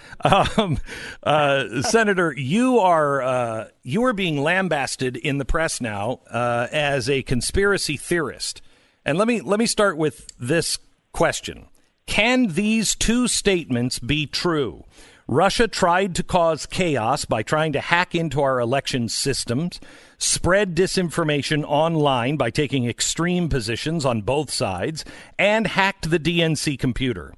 [0.56, 0.78] Um,
[1.22, 7.10] uh, Senator, you are uh, you are being lambasted in the press now uh, as
[7.10, 8.62] a conspiracy theorist,
[9.04, 10.78] and let me let me start with this
[11.14, 11.66] question:
[12.06, 14.84] Can these two statements be true?
[15.26, 19.80] Russia tried to cause chaos by trying to hack into our election systems,
[20.18, 25.02] spread disinformation online by taking extreme positions on both sides,
[25.38, 27.32] and hacked the DNC computer.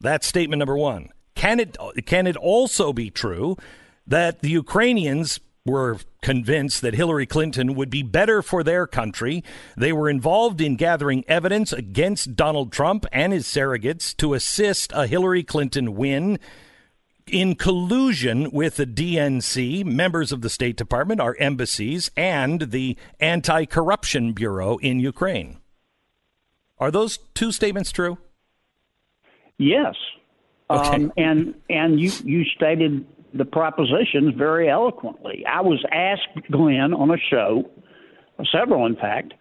[0.00, 1.08] That's statement number one.
[1.34, 3.56] Can it can it also be true
[4.06, 9.44] that the Ukrainians were convinced that Hillary Clinton would be better for their country?
[9.76, 15.06] They were involved in gathering evidence against Donald Trump and his surrogates to assist a
[15.06, 16.38] Hillary Clinton win
[17.26, 23.66] in collusion with the DNC, members of the State Department, our embassies, and the Anti
[23.66, 25.58] Corruption Bureau in Ukraine.
[26.78, 28.18] Are those two statements true?
[29.58, 29.94] Yes,
[30.70, 30.96] Okay.
[30.96, 35.44] um, and and you you stated the propositions very eloquently.
[35.46, 37.70] I was asked, Glenn, on a show,
[38.52, 39.34] several in fact,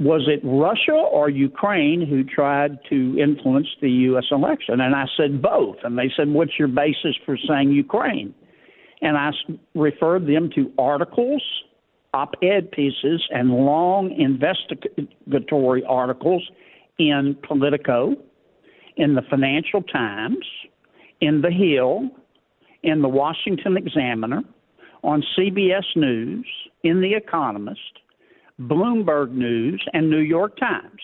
[0.00, 4.24] was it Russia or Ukraine who tried to influence the U.S.
[4.32, 4.80] election?
[4.80, 5.76] And I said both.
[5.84, 8.34] And they said, what's your basis for saying Ukraine?
[9.00, 9.30] And I
[9.74, 11.42] referred them to articles,
[12.14, 16.48] op ed pieces, and long investigatory articles
[16.98, 18.14] in Politico,
[18.96, 20.44] in the Financial Times,
[21.20, 22.10] in The Hill,
[22.82, 24.42] in the Washington Examiner,
[25.02, 26.46] on CBS News,
[26.84, 27.80] in The Economist,
[28.60, 31.00] Bloomberg News, and New York Times.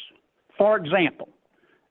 [0.57, 1.29] For example,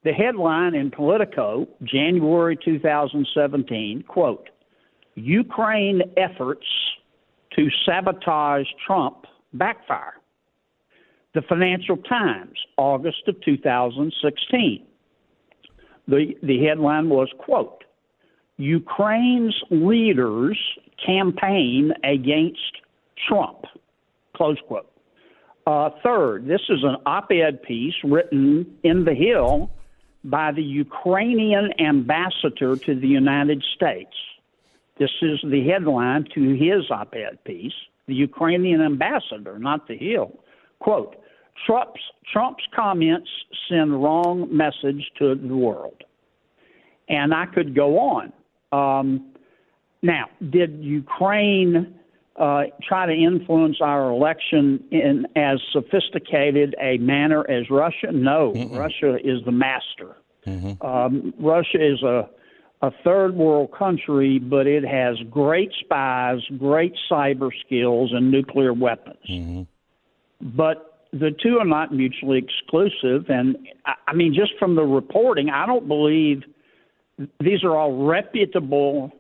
[0.03, 4.49] the headline in Politico, January 2017, quote,
[5.15, 6.65] Ukraine efforts
[7.55, 10.13] to sabotage Trump backfire.
[11.33, 14.85] The Financial Times, August of 2016.
[16.07, 17.83] The, the headline was, quote,
[18.57, 20.57] Ukraine's leaders
[21.05, 22.73] campaign against
[23.27, 23.65] Trump,
[24.35, 24.91] close quote.
[25.67, 29.69] Uh, third, this is an op ed piece written in The Hill
[30.23, 34.15] by the Ukrainian ambassador to the United States.
[34.97, 37.73] This is the headline to his op ed piece,
[38.07, 40.31] the Ukrainian ambassador, not The Hill.
[40.79, 41.15] Quote
[41.65, 43.29] Trump's, Trump's comments
[43.69, 46.03] send wrong message to the world.
[47.09, 48.33] and I could go on.
[48.71, 49.33] Um,
[50.01, 51.95] now, did Ukraine
[52.35, 58.11] uh, try to influence our election in as sophisticated a manner as Russia?
[58.11, 60.17] No, mm Russia is the master.
[60.45, 60.85] Mm-hmm.
[60.85, 62.29] Um, Russia is a
[62.81, 69.17] a third world country, but it has great spies, great cyber skills, and nuclear weapons.
[69.27, 69.63] Mm-hmm.
[70.55, 73.29] But the two are not mutually exclusive.
[73.29, 73.57] And
[74.05, 76.43] I mean, just from the reporting, I don't believe
[77.39, 79.11] these are all reputable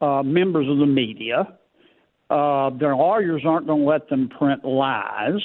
[0.00, 1.56] uh, members of the media.
[2.28, 5.42] Uh, their lawyers aren't going to let them print lies.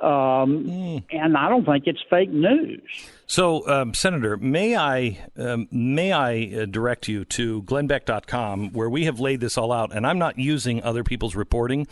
[0.00, 1.04] Um, mm.
[1.10, 2.80] And I don't think it's fake news.
[3.26, 9.04] So, um, Senator, may I um, may I uh, direct you to glennbeck.com where we
[9.04, 11.86] have laid this all out, and I'm not using other people's reporting.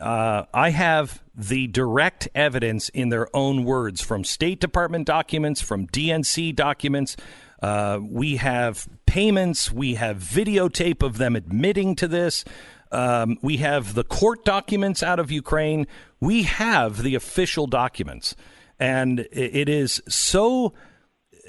[0.00, 5.86] Uh, I have the direct evidence in their own words from State Department documents, from
[5.86, 7.16] DNC documents.
[7.62, 9.72] Uh, we have payments.
[9.72, 12.44] We have videotape of them admitting to this.
[12.90, 15.86] Um, we have the court documents out of Ukraine.
[16.20, 18.34] We have the official documents.
[18.78, 20.74] And it is so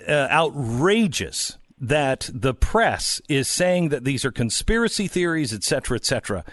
[0.08, 6.06] uh, outrageous that the press is saying that these are conspiracy theories, et cetera, et
[6.06, 6.45] cetera.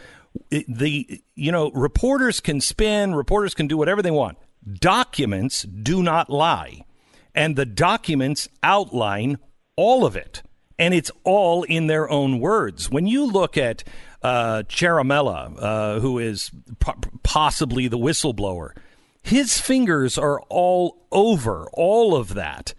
[0.50, 4.38] the you know reporters can spin, reporters can do whatever they want.
[4.72, 6.84] Documents do not lie,
[7.34, 9.38] and the documents outline
[9.80, 10.42] all of it,
[10.78, 12.90] and it's all in their own words.
[12.90, 13.82] When you look at
[14.22, 18.76] uh, uh, who is po- possibly the whistleblower,
[19.22, 22.74] his fingers are all over all of that.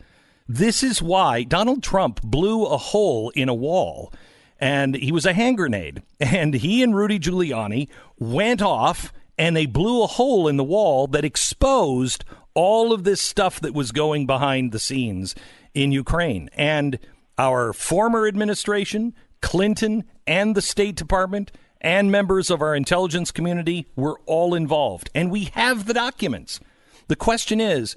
[0.48, 4.14] This is why Donald Trump blew a hole in a wall,
[4.60, 6.04] and he was a hand grenade.
[6.20, 7.88] And he and Rudy Giuliani
[8.20, 13.22] went off and they blew a hole in the wall that exposed all of this
[13.22, 15.34] stuff that was going behind the scenes
[15.74, 16.50] in Ukraine.
[16.54, 17.00] And
[17.38, 24.20] our former administration, Clinton, and the State Department and members of our intelligence community were
[24.26, 25.10] all involved.
[25.16, 26.60] And we have the documents.
[27.08, 27.96] The question is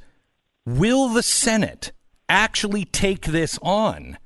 [0.66, 1.92] will the Senate
[2.28, 4.18] actually take this on?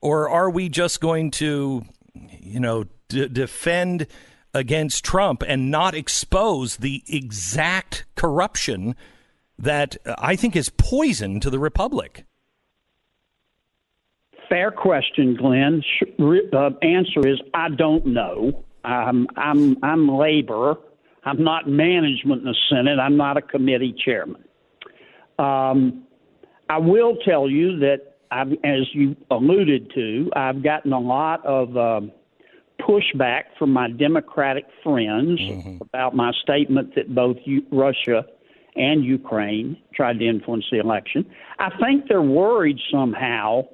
[0.00, 1.84] Or are we just going to,
[2.40, 4.06] you know, d- defend
[4.54, 8.96] against Trump and not expose the exact corruption
[9.58, 12.24] that uh, I think is poison to the Republic?
[14.52, 15.82] Fair question, Glenn.
[16.20, 18.62] Uh, answer is I don't know.
[18.84, 20.74] I'm I'm I'm labor.
[21.24, 22.98] I'm not management in the Senate.
[22.98, 24.44] I'm not a committee chairman.
[25.38, 26.04] Um,
[26.68, 31.74] I will tell you that, I've, as you alluded to, I've gotten a lot of
[31.74, 32.00] uh,
[32.78, 35.78] pushback from my Democratic friends mm-hmm.
[35.80, 38.26] about my statement that both U- Russia
[38.76, 41.24] and Ukraine tried to influence the election.
[41.58, 43.68] I think they're worried somehow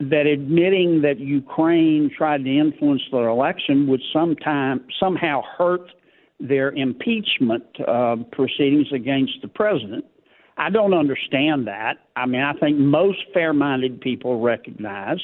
[0.00, 5.90] that admitting that Ukraine tried to influence their election would sometime somehow hurt
[6.40, 10.06] their impeachment uh, proceedings against the president.
[10.56, 11.98] I don't understand that.
[12.16, 15.20] I mean, I think most fair-minded people recognize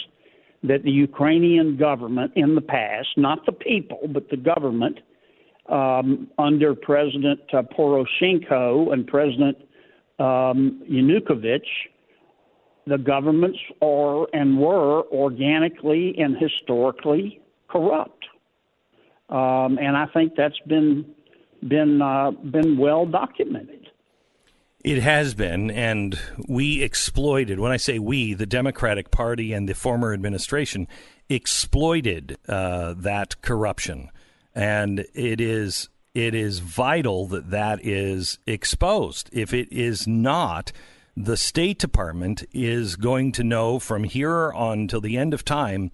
[0.62, 5.00] that the Ukrainian government in the past, not the people, but the government
[5.70, 9.56] um, under President uh, Poroshenko and President
[10.18, 11.66] um, Yanukovych
[12.86, 18.24] the governments are and were organically and historically corrupt,
[19.28, 21.04] um, and I think that's been
[21.66, 23.90] been uh, been well documented.
[24.84, 27.58] It has been, and we exploited.
[27.58, 30.86] When I say we, the Democratic Party and the former administration
[31.28, 34.10] exploited uh, that corruption,
[34.54, 39.28] and it is it is vital that that is exposed.
[39.32, 40.72] If it is not,
[41.16, 45.90] the State Department is going to know from here on till the end of time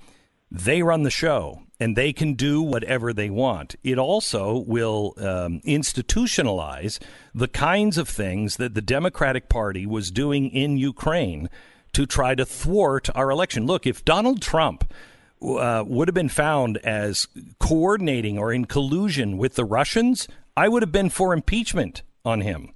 [0.51, 3.75] they run the show and they can do whatever they want.
[3.83, 6.99] It also will um, institutionalize
[7.35, 11.49] the kinds of things that the Democratic Party was doing in Ukraine
[11.93, 13.65] to try to thwart our election.
[13.65, 14.93] Look, if Donald Trump
[15.41, 17.27] uh, would have been found as
[17.59, 22.73] coordinating or in collusion with the Russians, I would have been for impeachment on him.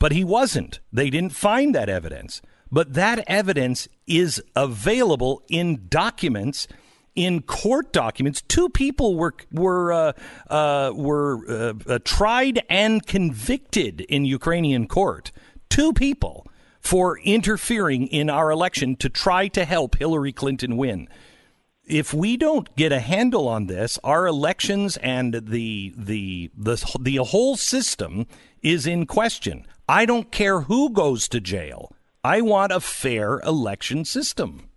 [0.00, 0.80] But he wasn't.
[0.92, 2.42] They didn't find that evidence.
[2.72, 6.66] But that evidence is available in documents,
[7.14, 8.42] in court documents.
[8.42, 10.12] Two people were were uh,
[10.48, 15.30] uh, were uh, uh tried and convicted in Ukrainian court.
[15.68, 16.46] Two people
[16.80, 21.08] for interfering in our election to try to help Hillary Clinton win
[21.90, 27.16] if we don't get a handle on this, our elections and the the the the
[27.16, 28.26] whole system
[28.62, 29.66] is in question.
[29.90, 31.90] I don't care who goes to jail.
[32.22, 34.68] I want a fair election system.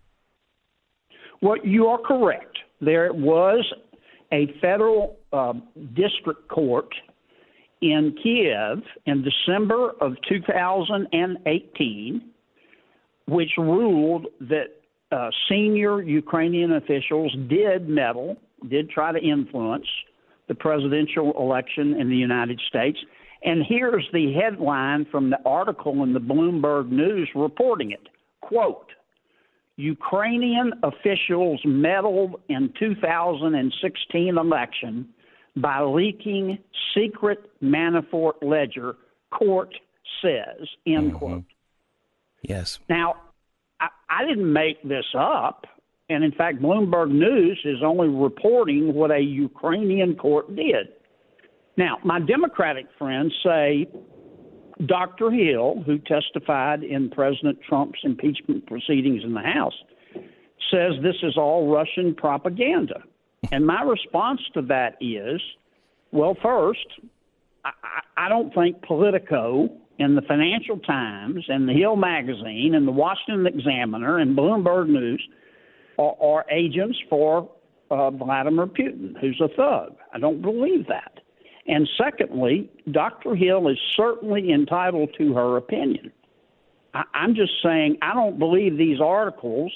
[1.40, 2.58] Well, you are correct.
[2.80, 3.64] There was
[4.32, 5.52] a federal uh,
[5.94, 6.92] district court
[7.80, 12.22] in Kiev in December of 2018,
[13.28, 14.66] which ruled that
[15.12, 18.36] uh, senior Ukrainian officials did meddle,
[18.68, 19.86] did try to influence
[20.48, 22.98] the presidential election in the United States.
[23.44, 28.08] And here's the headline from the article in the Bloomberg News reporting it.
[28.40, 28.88] Quote,
[29.76, 35.08] Ukrainian officials meddled in 2016 election
[35.56, 36.58] by leaking
[36.94, 38.96] secret Manafort ledger,
[39.30, 39.74] court
[40.22, 41.16] says, end mm-hmm.
[41.16, 41.44] quote.
[42.42, 42.78] Yes.
[42.88, 43.16] Now,
[43.80, 45.66] I, I didn't make this up.
[46.10, 50.88] And in fact, Bloomberg News is only reporting what a Ukrainian court did.
[51.76, 53.88] Now, my Democratic friends say
[54.86, 55.30] Dr.
[55.30, 59.74] Hill, who testified in President Trump's impeachment proceedings in the House,
[60.70, 63.02] says this is all Russian propaganda.
[63.52, 65.40] And my response to that is
[66.14, 66.86] well, first,
[67.64, 67.72] I,
[68.16, 69.68] I don't think Politico
[69.98, 75.22] and the Financial Times and the Hill Magazine and the Washington Examiner and Bloomberg News
[75.98, 77.50] are, are agents for
[77.90, 79.96] uh, Vladimir Putin, who's a thug.
[80.12, 81.18] I don't believe that.
[81.66, 83.34] And secondly, Dr.
[83.34, 86.12] Hill is certainly entitled to her opinion.
[86.92, 89.72] I, I'm just saying I don't believe these articles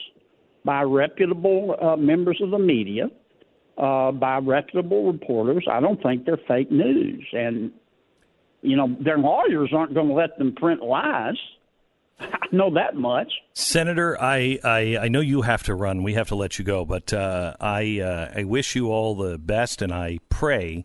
[0.64, 3.10] by reputable uh, members of the media,
[3.78, 5.66] uh, by reputable reporters.
[5.70, 7.26] I don't think they're fake news.
[7.32, 7.72] And,
[8.60, 11.36] you know, their lawyers aren't going to let them print lies.
[12.20, 13.32] I know that much.
[13.54, 16.02] Senator, I, I, I know you have to run.
[16.02, 19.38] We have to let you go, but uh, I uh, I wish you all the
[19.38, 20.84] best, and I pray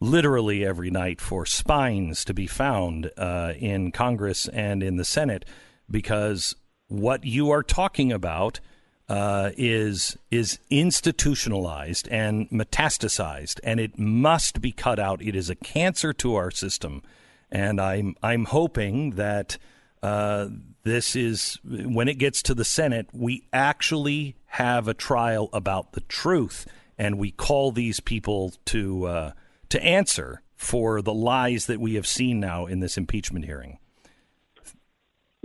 [0.00, 5.44] literally every night for spines to be found uh, in Congress and in the Senate
[5.90, 6.54] because
[6.88, 8.60] what you are talking about
[9.08, 15.22] uh, is is institutionalized and metastasized, and it must be cut out.
[15.22, 17.02] It is a cancer to our system,
[17.50, 19.58] and I'm I'm hoping that
[20.02, 20.48] uh,
[20.82, 26.00] this is when it gets to the Senate, we actually have a trial about the
[26.02, 26.66] truth,
[26.98, 29.30] and we call these people to uh,
[29.70, 33.78] to answer for the lies that we have seen now in this impeachment hearing.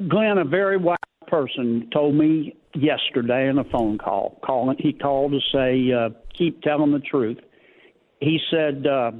[0.08, 0.98] Glenn, a very wise
[1.28, 4.40] person told me yesterday in a phone call.
[4.44, 7.38] Calling, he called to say, uh, "Keep telling the truth."
[8.20, 9.12] He said, uh,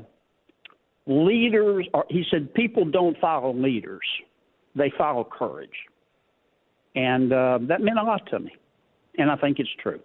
[1.06, 4.06] "Leaders," are, he said, "People don't follow leaders;
[4.76, 5.70] they follow courage,"
[6.96, 8.56] and uh, that meant a lot to me,
[9.18, 10.00] and I think it's true.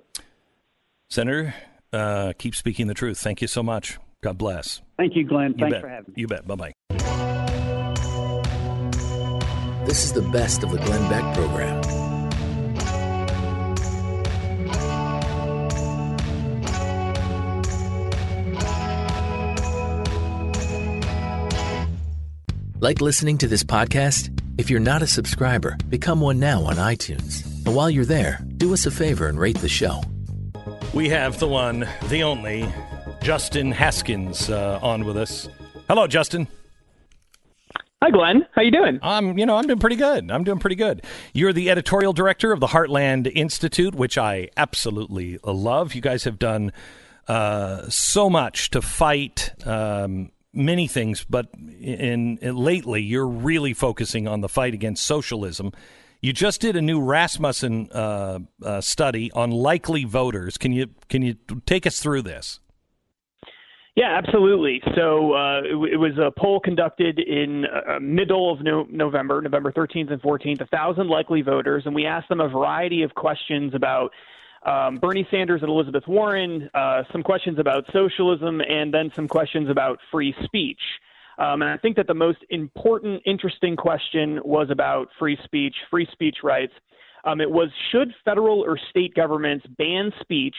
[1.08, 1.54] Senator,
[1.92, 3.18] uh, keep speaking the truth.
[3.18, 3.98] Thank you so much.
[4.22, 4.80] God bless.
[4.96, 5.52] Thank you, Glenn.
[5.52, 5.82] You Thanks bet.
[5.82, 6.20] for having me.
[6.22, 6.46] You bet.
[6.46, 6.72] Bye bye.
[9.86, 11.80] This is the best of the Glenn Beck program.
[22.80, 24.30] Like listening to this podcast?
[24.58, 27.44] If you're not a subscriber, become one now on iTunes.
[27.64, 30.02] And while you're there, do us a favor and rate the show.
[30.94, 32.62] We have the one, the only,
[33.26, 35.48] Justin Haskins uh, on with us.
[35.88, 36.46] Hello, Justin.
[38.00, 38.46] Hi, Glenn.
[38.52, 39.00] How you doing?
[39.02, 40.30] I'm, you know, I'm doing pretty good.
[40.30, 41.02] I'm doing pretty good.
[41.32, 45.92] You're the editorial director of the Heartland Institute, which I absolutely love.
[45.92, 46.72] You guys have done
[47.26, 54.28] uh, so much to fight um, many things, but in, in, lately you're really focusing
[54.28, 55.72] on the fight against socialism.
[56.20, 60.56] You just did a new Rasmussen uh, uh, study on likely voters.
[60.56, 61.34] Can you can you
[61.66, 62.60] take us through this?
[63.96, 64.82] Yeah, absolutely.
[64.94, 69.72] So uh, it, it, was a poll conducted in uh, middle of no- November, November
[69.72, 73.74] 13th and 14th, a thousand likely voters, and we asked them a variety of questions
[73.74, 74.12] about
[74.66, 79.70] um, Bernie Sanders and Elizabeth Warren, uh, some questions about socialism, and then some questions
[79.70, 80.80] about free speech.
[81.38, 86.06] Um, and I think that the most important, interesting question was about free speech, free
[86.12, 86.72] speech rights.
[87.24, 90.56] Um, it was should federal or state governments ban speech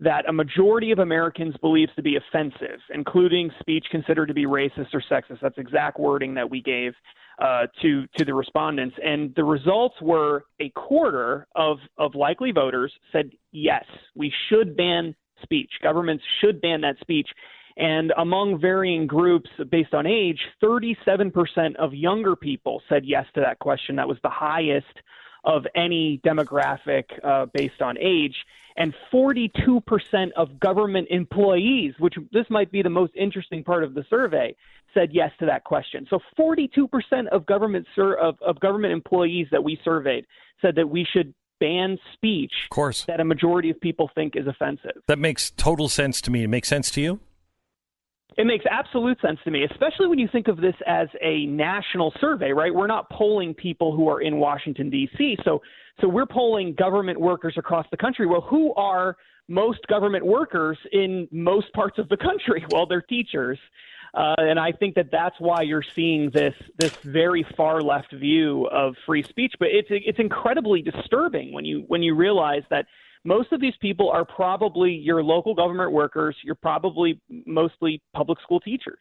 [0.00, 4.92] that a majority of Americans believes to be offensive, including speech considered to be racist
[4.92, 5.38] or sexist.
[5.40, 6.92] That's exact wording that we gave
[7.40, 12.92] uh, to to the respondents, and the results were a quarter of of likely voters
[13.12, 13.84] said yes,
[14.14, 15.70] we should ban speech.
[15.82, 17.28] Governments should ban that speech.
[17.76, 23.58] And among varying groups based on age, 37% of younger people said yes to that
[23.60, 23.96] question.
[23.96, 24.92] That was the highest
[25.44, 28.36] of any demographic uh, based on age
[28.76, 29.50] and 42%
[30.36, 34.54] of government employees, which this might be the most interesting part of the survey,
[34.94, 36.06] said yes to that question.
[36.08, 40.26] So 42% of government sur- of, of government employees that we surveyed
[40.60, 43.04] said that we should ban speech of course.
[43.04, 45.02] that a majority of people think is offensive.
[45.06, 46.42] That makes total sense to me.
[46.42, 47.20] It makes sense to you?
[48.36, 52.12] It makes absolute sense to me, especially when you think of this as a national
[52.20, 52.74] survey, right?
[52.74, 55.36] We're not polling people who are in Washington D.C.
[55.44, 55.60] So
[56.00, 58.26] so we're polling government workers across the country.
[58.26, 59.16] Well, who are
[59.48, 62.64] most government workers in most parts of the country?
[62.72, 63.58] Well, they're teachers.
[64.14, 68.66] Uh, and I think that that's why you're seeing this this very far left view
[68.66, 69.54] of free speech.
[69.58, 72.86] But it's it's incredibly disturbing when you when you realize that
[73.24, 76.36] most of these people are probably your local government workers.
[76.44, 78.98] You're probably mostly public school teachers.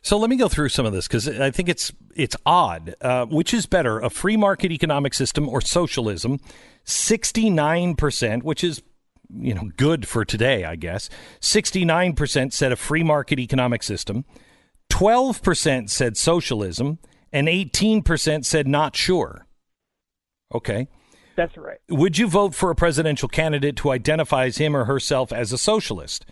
[0.00, 2.94] So let me go through some of this because I think it's it's odd.
[3.00, 6.40] Uh, which is better, a free market economic system or socialism?
[6.84, 8.82] Sixty nine percent, which is
[9.30, 11.10] you know good for today, I guess.
[11.40, 14.24] Sixty nine percent said a free market economic system.
[14.88, 16.98] Twelve percent said socialism,
[17.32, 19.46] and eighteen percent said not sure.
[20.54, 20.88] Okay.
[21.38, 21.78] That's right.
[21.88, 26.26] Would you vote for a presidential candidate who identifies him or herself as a socialist?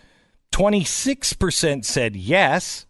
[0.51, 2.85] 26% said yes.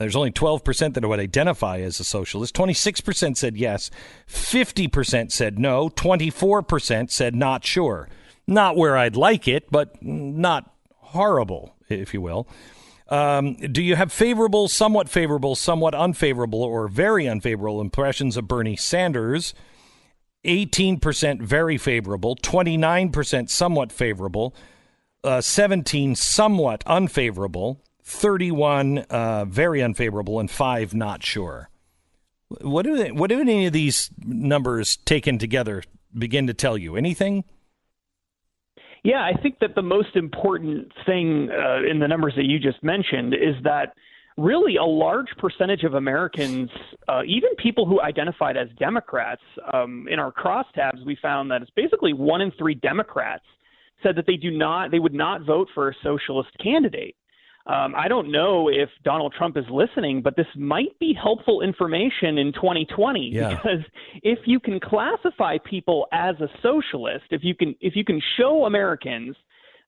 [0.00, 2.52] There's only 12% that would identify as a socialist.
[2.56, 3.92] 26% said yes.
[4.28, 5.88] 50% said no.
[5.90, 8.08] 24% said not sure.
[8.48, 12.48] Not where I'd like it, but not horrible, if you will.
[13.08, 18.74] Um, do you have favorable, somewhat favorable, somewhat unfavorable, or very unfavorable impressions of Bernie
[18.74, 19.54] Sanders?
[20.46, 24.54] 18% very favorable, 29% somewhat favorable,
[25.24, 31.68] uh, 17 somewhat unfavorable, 31 uh, very unfavorable, and 5 not sure.
[32.60, 35.82] What do they, what do any of these numbers taken together
[36.16, 36.96] begin to tell you?
[36.96, 37.44] Anything?
[39.02, 42.82] Yeah, I think that the most important thing uh, in the numbers that you just
[42.82, 43.94] mentioned is that
[44.36, 46.68] really a large percentage of Americans,
[47.08, 49.40] uh, even people who identified as Democrats,
[49.72, 53.44] um, in our crosstabs, we found that it's basically one in three Democrats
[54.02, 57.16] said that they do not, they would not vote for a socialist candidate.
[57.66, 62.38] Um, I don't know if Donald Trump is listening, but this might be helpful information
[62.38, 63.48] in 2020 Yeah.
[63.56, 63.80] because
[64.22, 68.66] if you can classify people as a socialist, if you can if you can show
[68.66, 69.34] Americans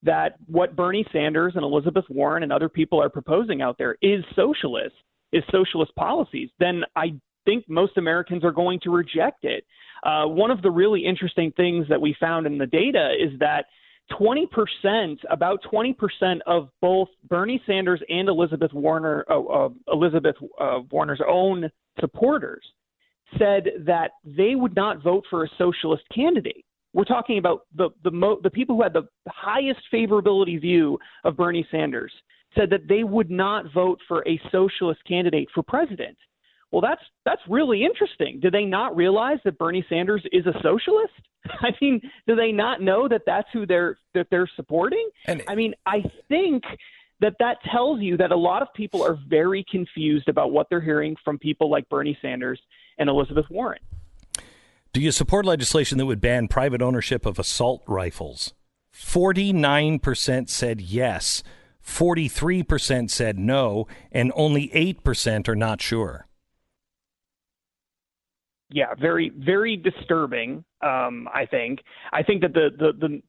[0.03, 4.25] that what Bernie Sanders and Elizabeth Warren and other people are proposing out there is
[4.37, 4.95] socialist,
[5.33, 9.65] is socialist policies, then I think most Americans are going to reject it.
[10.05, 13.67] Uh, one of the really interesting things that we found in the data is that
[14.13, 20.37] 20%, about 20% of both Bernie Sanders and Elizabeth Warner, uh, uh, Elizabeth
[20.91, 21.71] Warner's own
[22.01, 22.65] supporters
[23.39, 26.65] said that they would not vote for a socialist candidate.
[26.93, 31.37] We're talking about the the, mo- the people who had the highest favorability view of
[31.37, 32.13] Bernie Sanders
[32.57, 36.17] said that they would not vote for a socialist candidate for president.
[36.71, 38.41] Well, that's that's really interesting.
[38.41, 41.13] Do they not realize that Bernie Sanders is a socialist?
[41.61, 45.09] I mean, do they not know that that's who they're that they're supporting?
[45.27, 46.65] And- I mean, I think
[47.21, 50.81] that that tells you that a lot of people are very confused about what they're
[50.81, 52.61] hearing from people like Bernie Sanders
[52.99, 53.81] and Elizabeth Warren.
[54.93, 58.55] Do you support legislation that would ban private ownership of assault rifles?
[58.95, 61.43] 49% said yes,
[61.85, 66.27] 43% said no, and only 8% are not sure.
[68.71, 70.65] yeah, very very disturbing.
[70.83, 71.81] Um, I think.
[72.13, 73.23] I think that the, the the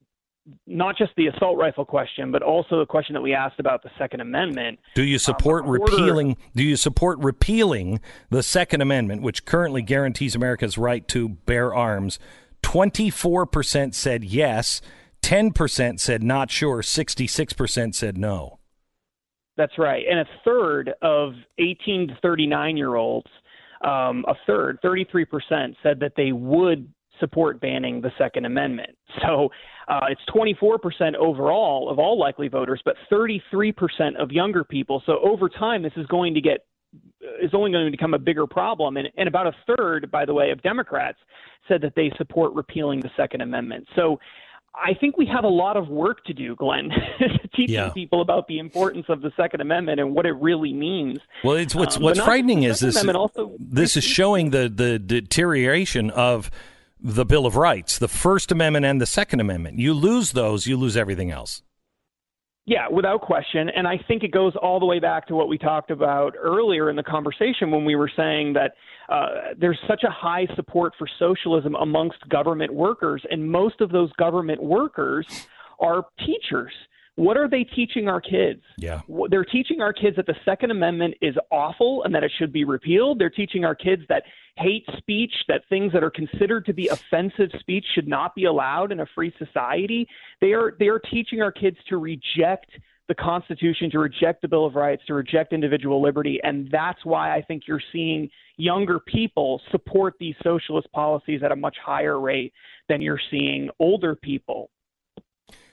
[0.67, 3.89] not just the assault rifle question, but also the question that we asked about the
[3.97, 4.79] Second Amendment.
[4.95, 9.45] Do you support Um, a quarter- repealing do you support repealing the second amendment which
[9.45, 12.19] currently guarantees America's right to bear arms?
[12.63, 14.81] 24% said yes,
[15.21, 18.59] 10% said not sure, 66% said no.
[19.57, 23.27] That's right, and a third of 18 to 39 year olds,
[23.83, 26.87] um, a third, 33 percent, said that they would
[27.19, 28.91] support banning the Second Amendment.
[29.21, 29.49] So
[29.89, 35.01] uh, it's 24 percent overall of all likely voters, but 33 percent of younger people.
[35.05, 36.65] So over time, this is going to get
[37.41, 38.97] is only going to become a bigger problem.
[38.97, 41.17] And, and about a third, by the way, of Democrats
[41.67, 43.87] said that they support repealing the Second Amendment.
[43.95, 44.19] So
[44.75, 46.89] I think we have a lot of work to do, Glenn,
[47.55, 47.89] teaching Yeah.
[47.89, 51.19] people about the importance of the Second Amendment and what it really means.
[51.43, 53.03] Well, it's what's Um, what's frightening is this.
[53.13, 56.49] Also this is showing the the deterioration of
[56.99, 59.79] the Bill of Rights, the First Amendment and the Second Amendment.
[59.79, 61.61] You lose those, you lose everything else.
[62.65, 63.69] Yeah, without question.
[63.75, 66.91] And I think it goes all the way back to what we talked about earlier
[66.91, 68.73] in the conversation when we were saying that
[69.09, 74.11] uh, there's such a high support for socialism amongst government workers, and most of those
[74.13, 75.25] government workers
[75.79, 76.71] are teachers.
[77.19, 78.61] What are they teaching our kids?
[78.77, 79.01] Yeah.
[79.29, 82.63] They're teaching our kids that the Second Amendment is awful and that it should be
[82.63, 83.19] repealed.
[83.19, 84.23] They're teaching our kids that
[84.55, 88.91] hate speech, that things that are considered to be offensive speech should not be allowed
[88.91, 90.07] in a free society.
[90.39, 92.71] They are they are teaching our kids to reject
[93.09, 96.39] the Constitution, to reject the Bill of Rights, to reject individual liberty.
[96.43, 101.55] And that's why I think you're seeing younger people support these socialist policies at a
[101.55, 102.53] much higher rate
[102.87, 104.69] than you're seeing older people.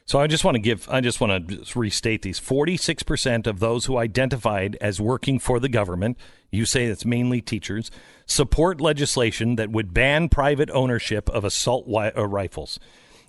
[0.07, 2.39] So I just want to give, I just want to restate these.
[2.39, 6.17] 46% of those who identified as working for the government,
[6.53, 7.91] you say it's mainly teachers,
[8.25, 12.79] support legislation that would ban private ownership of assault wi- uh, rifles.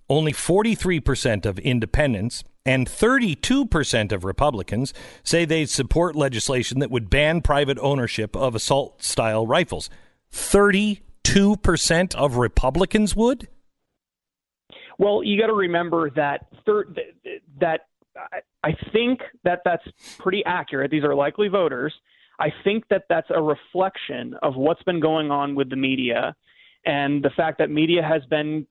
[0.08, 7.42] Only 43% of independents and 32% of Republicans say they support legislation that would ban
[7.42, 9.90] private ownership of assault style rifles.
[10.32, 13.48] 32% of Republicans would?
[14.98, 17.00] Well, you got to remember that third,
[17.60, 17.82] that
[18.64, 19.84] I think that that's
[20.18, 20.90] pretty accurate.
[20.92, 21.94] These are likely voters.
[22.40, 26.36] I think that that's a reflection of what's been going on with the media
[26.86, 28.66] and the fact that media has been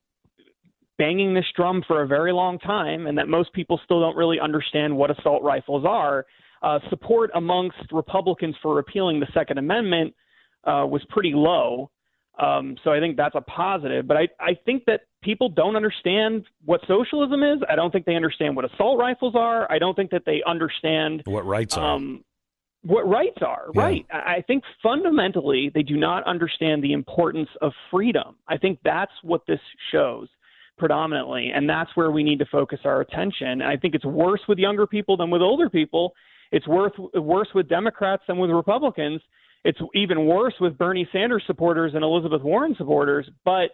[0.99, 4.41] banging this drum for a very long time and that most people still don't really
[4.41, 6.27] understand what assault rifles are.
[6.63, 10.15] Uh, support amongst Republicans for repealing the Second Amendment
[10.65, 11.91] uh, was pretty low.
[12.39, 14.07] Um, so I think that's a positive.
[14.07, 17.59] But I, I think that people don't understand what socialism is.
[17.69, 19.71] I don't think they understand what assault rifles are.
[19.71, 21.97] I don't think that they understand what rights are.
[21.97, 22.25] Um,
[22.85, 23.83] what rights are, Yeah.
[23.83, 24.07] right?
[24.13, 28.37] I think fundamentally they do not understand the importance of freedom.
[28.47, 29.59] I think that's what this
[29.91, 30.29] shows
[30.79, 33.49] predominantly, and that's where we need to focus our attention.
[33.49, 36.15] And I think it's worse with younger people than with older people.
[36.53, 39.21] It's worth, worse with Democrats than with Republicans.
[39.65, 43.29] It's even worse with Bernie Sanders supporters and Elizabeth Warren supporters.
[43.45, 43.71] But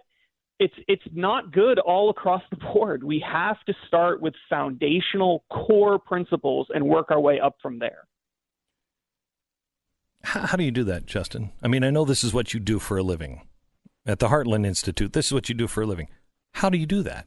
[0.58, 3.02] it's it's not good all across the board.
[3.02, 8.06] We have to start with foundational core principles and work our way up from there.
[10.24, 11.50] How, how do you do that, Justin?
[11.62, 13.42] I mean, I know this is what you do for a living
[14.06, 15.12] at the Heartland Institute.
[15.12, 16.08] This is what you do for a living.
[16.54, 17.26] How do you do that?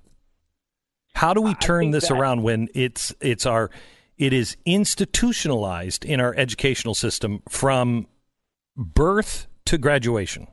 [1.15, 3.69] How do we turn this that- around when it's it's our
[4.17, 8.07] it is institutionalized in our educational system from
[8.77, 10.47] birth to graduation?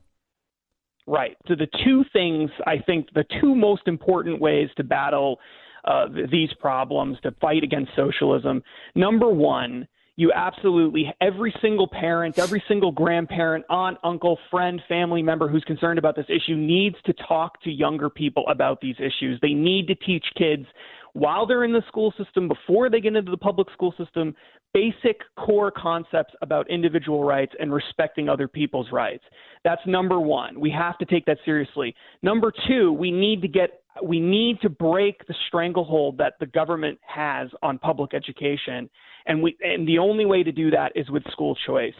[1.07, 1.37] Right.
[1.49, 5.39] So the two things I think the two most important ways to battle
[5.85, 8.63] uh, these problems to fight against socialism.
[8.95, 15.49] Number one, you absolutely every single parent, every single grandparent, aunt, uncle, friend, family member
[15.49, 19.39] who's concerned about this issue needs to talk to younger people about these issues.
[19.41, 20.67] They need to teach kids
[21.15, 24.35] while they're in the school system, before they get into the public school system,
[24.73, 29.25] basic core concepts about individual rights and respecting other people's rights.
[29.65, 30.59] That's number one.
[30.59, 31.95] We have to take that seriously.
[32.23, 36.99] Number two, we need to get we need to break the stranglehold that the government
[37.07, 38.89] has on public education.
[39.27, 41.93] And we and the only way to do that is with school choice.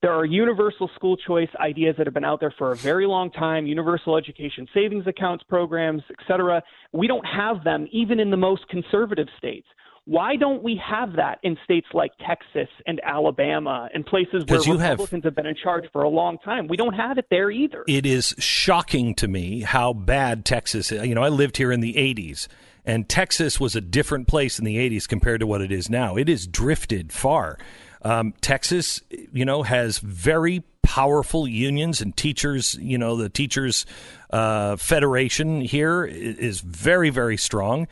[0.00, 3.32] There are universal school choice ideas that have been out there for a very long
[3.32, 6.62] time, universal education savings accounts programs, et cetera.
[6.92, 9.66] We don't have them even in the most conservative states.
[10.04, 14.78] Why don't we have that in states like Texas and Alabama and places where you
[14.78, 16.68] have- Republicans have been in charge for a long time?
[16.68, 17.84] We don't have it there either.
[17.88, 21.04] It is shocking to me how bad Texas is.
[21.06, 22.48] You know, I lived here in the 80s,
[22.86, 26.16] and Texas was a different place in the 80s compared to what it is now.
[26.16, 27.58] It has drifted far.
[28.02, 29.00] Um, Texas,
[29.32, 32.74] you know, has very powerful unions and teachers.
[32.80, 33.84] You know, the teachers'
[34.30, 37.88] uh, federation here is very, very strong.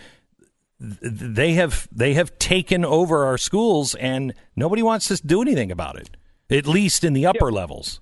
[0.78, 5.96] They have they have taken over our schools, and nobody wants to do anything about
[5.96, 6.10] it.
[6.50, 8.00] At least in the upper levels.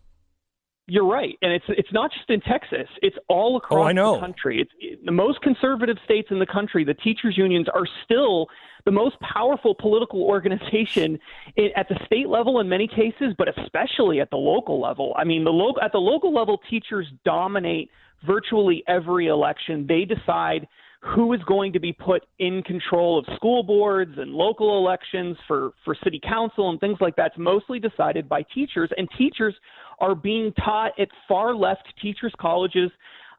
[0.87, 4.15] You're right, and it's it's not just in Texas; it's all across Oh, I know.
[4.17, 4.61] the country.
[4.61, 6.85] It's it- the most conservative states in the country.
[6.85, 8.49] The teachers' unions are still
[8.85, 11.19] the most powerful political organization
[11.77, 15.15] at the state level in many cases, but especially at the local level.
[15.17, 17.91] I mean, the local at the local level, teachers dominate
[18.27, 19.87] virtually every election.
[19.87, 20.67] They decide
[21.01, 25.73] who is going to be put in control of school boards and local elections for,
[25.85, 27.27] for city council and things like that.
[27.27, 29.55] It's mostly decided by teachers, and teachers
[29.99, 32.91] are being taught at far left teachers' colleges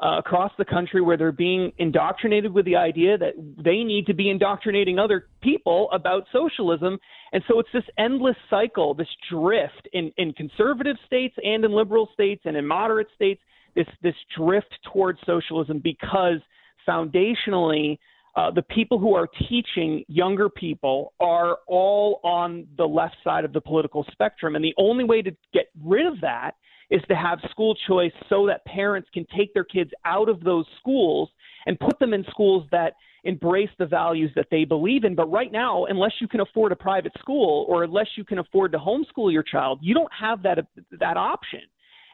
[0.04, 4.14] uh, across the country where they're being indoctrinated with the idea that they need to
[4.14, 6.98] be indoctrinating other people about socialism.
[7.32, 12.10] And so it's this endless cycle, this drift in, in conservative states and in liberal
[12.14, 13.42] states and in moderate states,
[13.76, 16.40] this, this drift towards socialism because
[16.88, 17.98] foundationally,
[18.36, 23.54] uh, the people who are teaching younger people are all on the left side of
[23.54, 24.56] the political spectrum.
[24.56, 26.56] And the only way to get rid of that
[26.90, 30.66] is to have school choice so that parents can take their kids out of those
[30.80, 31.30] schools
[31.66, 35.16] and put them in schools that embrace the values that they believe in.
[35.16, 38.72] But right now, unless you can afford a private school or unless you can afford
[38.74, 40.60] to homeschool your child, you don't have that
[41.00, 41.62] that option.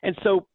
[0.03, 0.47] And so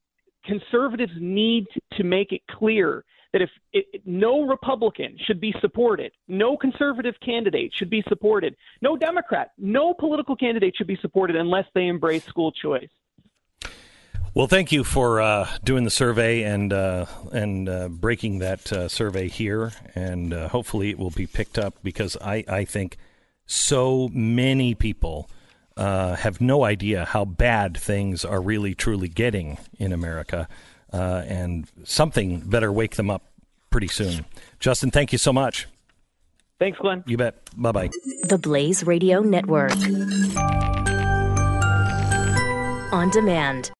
[0.44, 6.56] conservatives need to make it clear that if it, no Republican should be supported, no
[6.56, 11.86] conservative candidate should be supported, no Democrat, no political candidate should be supported unless they
[11.86, 12.88] embrace school choice.
[14.36, 18.86] Well, thank you for uh, doing the survey and uh, and uh, breaking that uh,
[18.86, 22.98] survey here, and uh, hopefully it will be picked up because I, I think
[23.46, 25.30] so many people
[25.78, 30.48] uh, have no idea how bad things are really truly getting in America,
[30.92, 33.22] and something better wake them up
[33.70, 34.26] pretty soon.
[34.60, 35.66] Justin, thank you so much.
[36.58, 37.04] Thanks, Glenn.
[37.06, 37.36] You bet.
[37.56, 37.90] Bye bye.
[38.24, 39.72] The Blaze Radio Network.
[42.92, 43.70] On demand.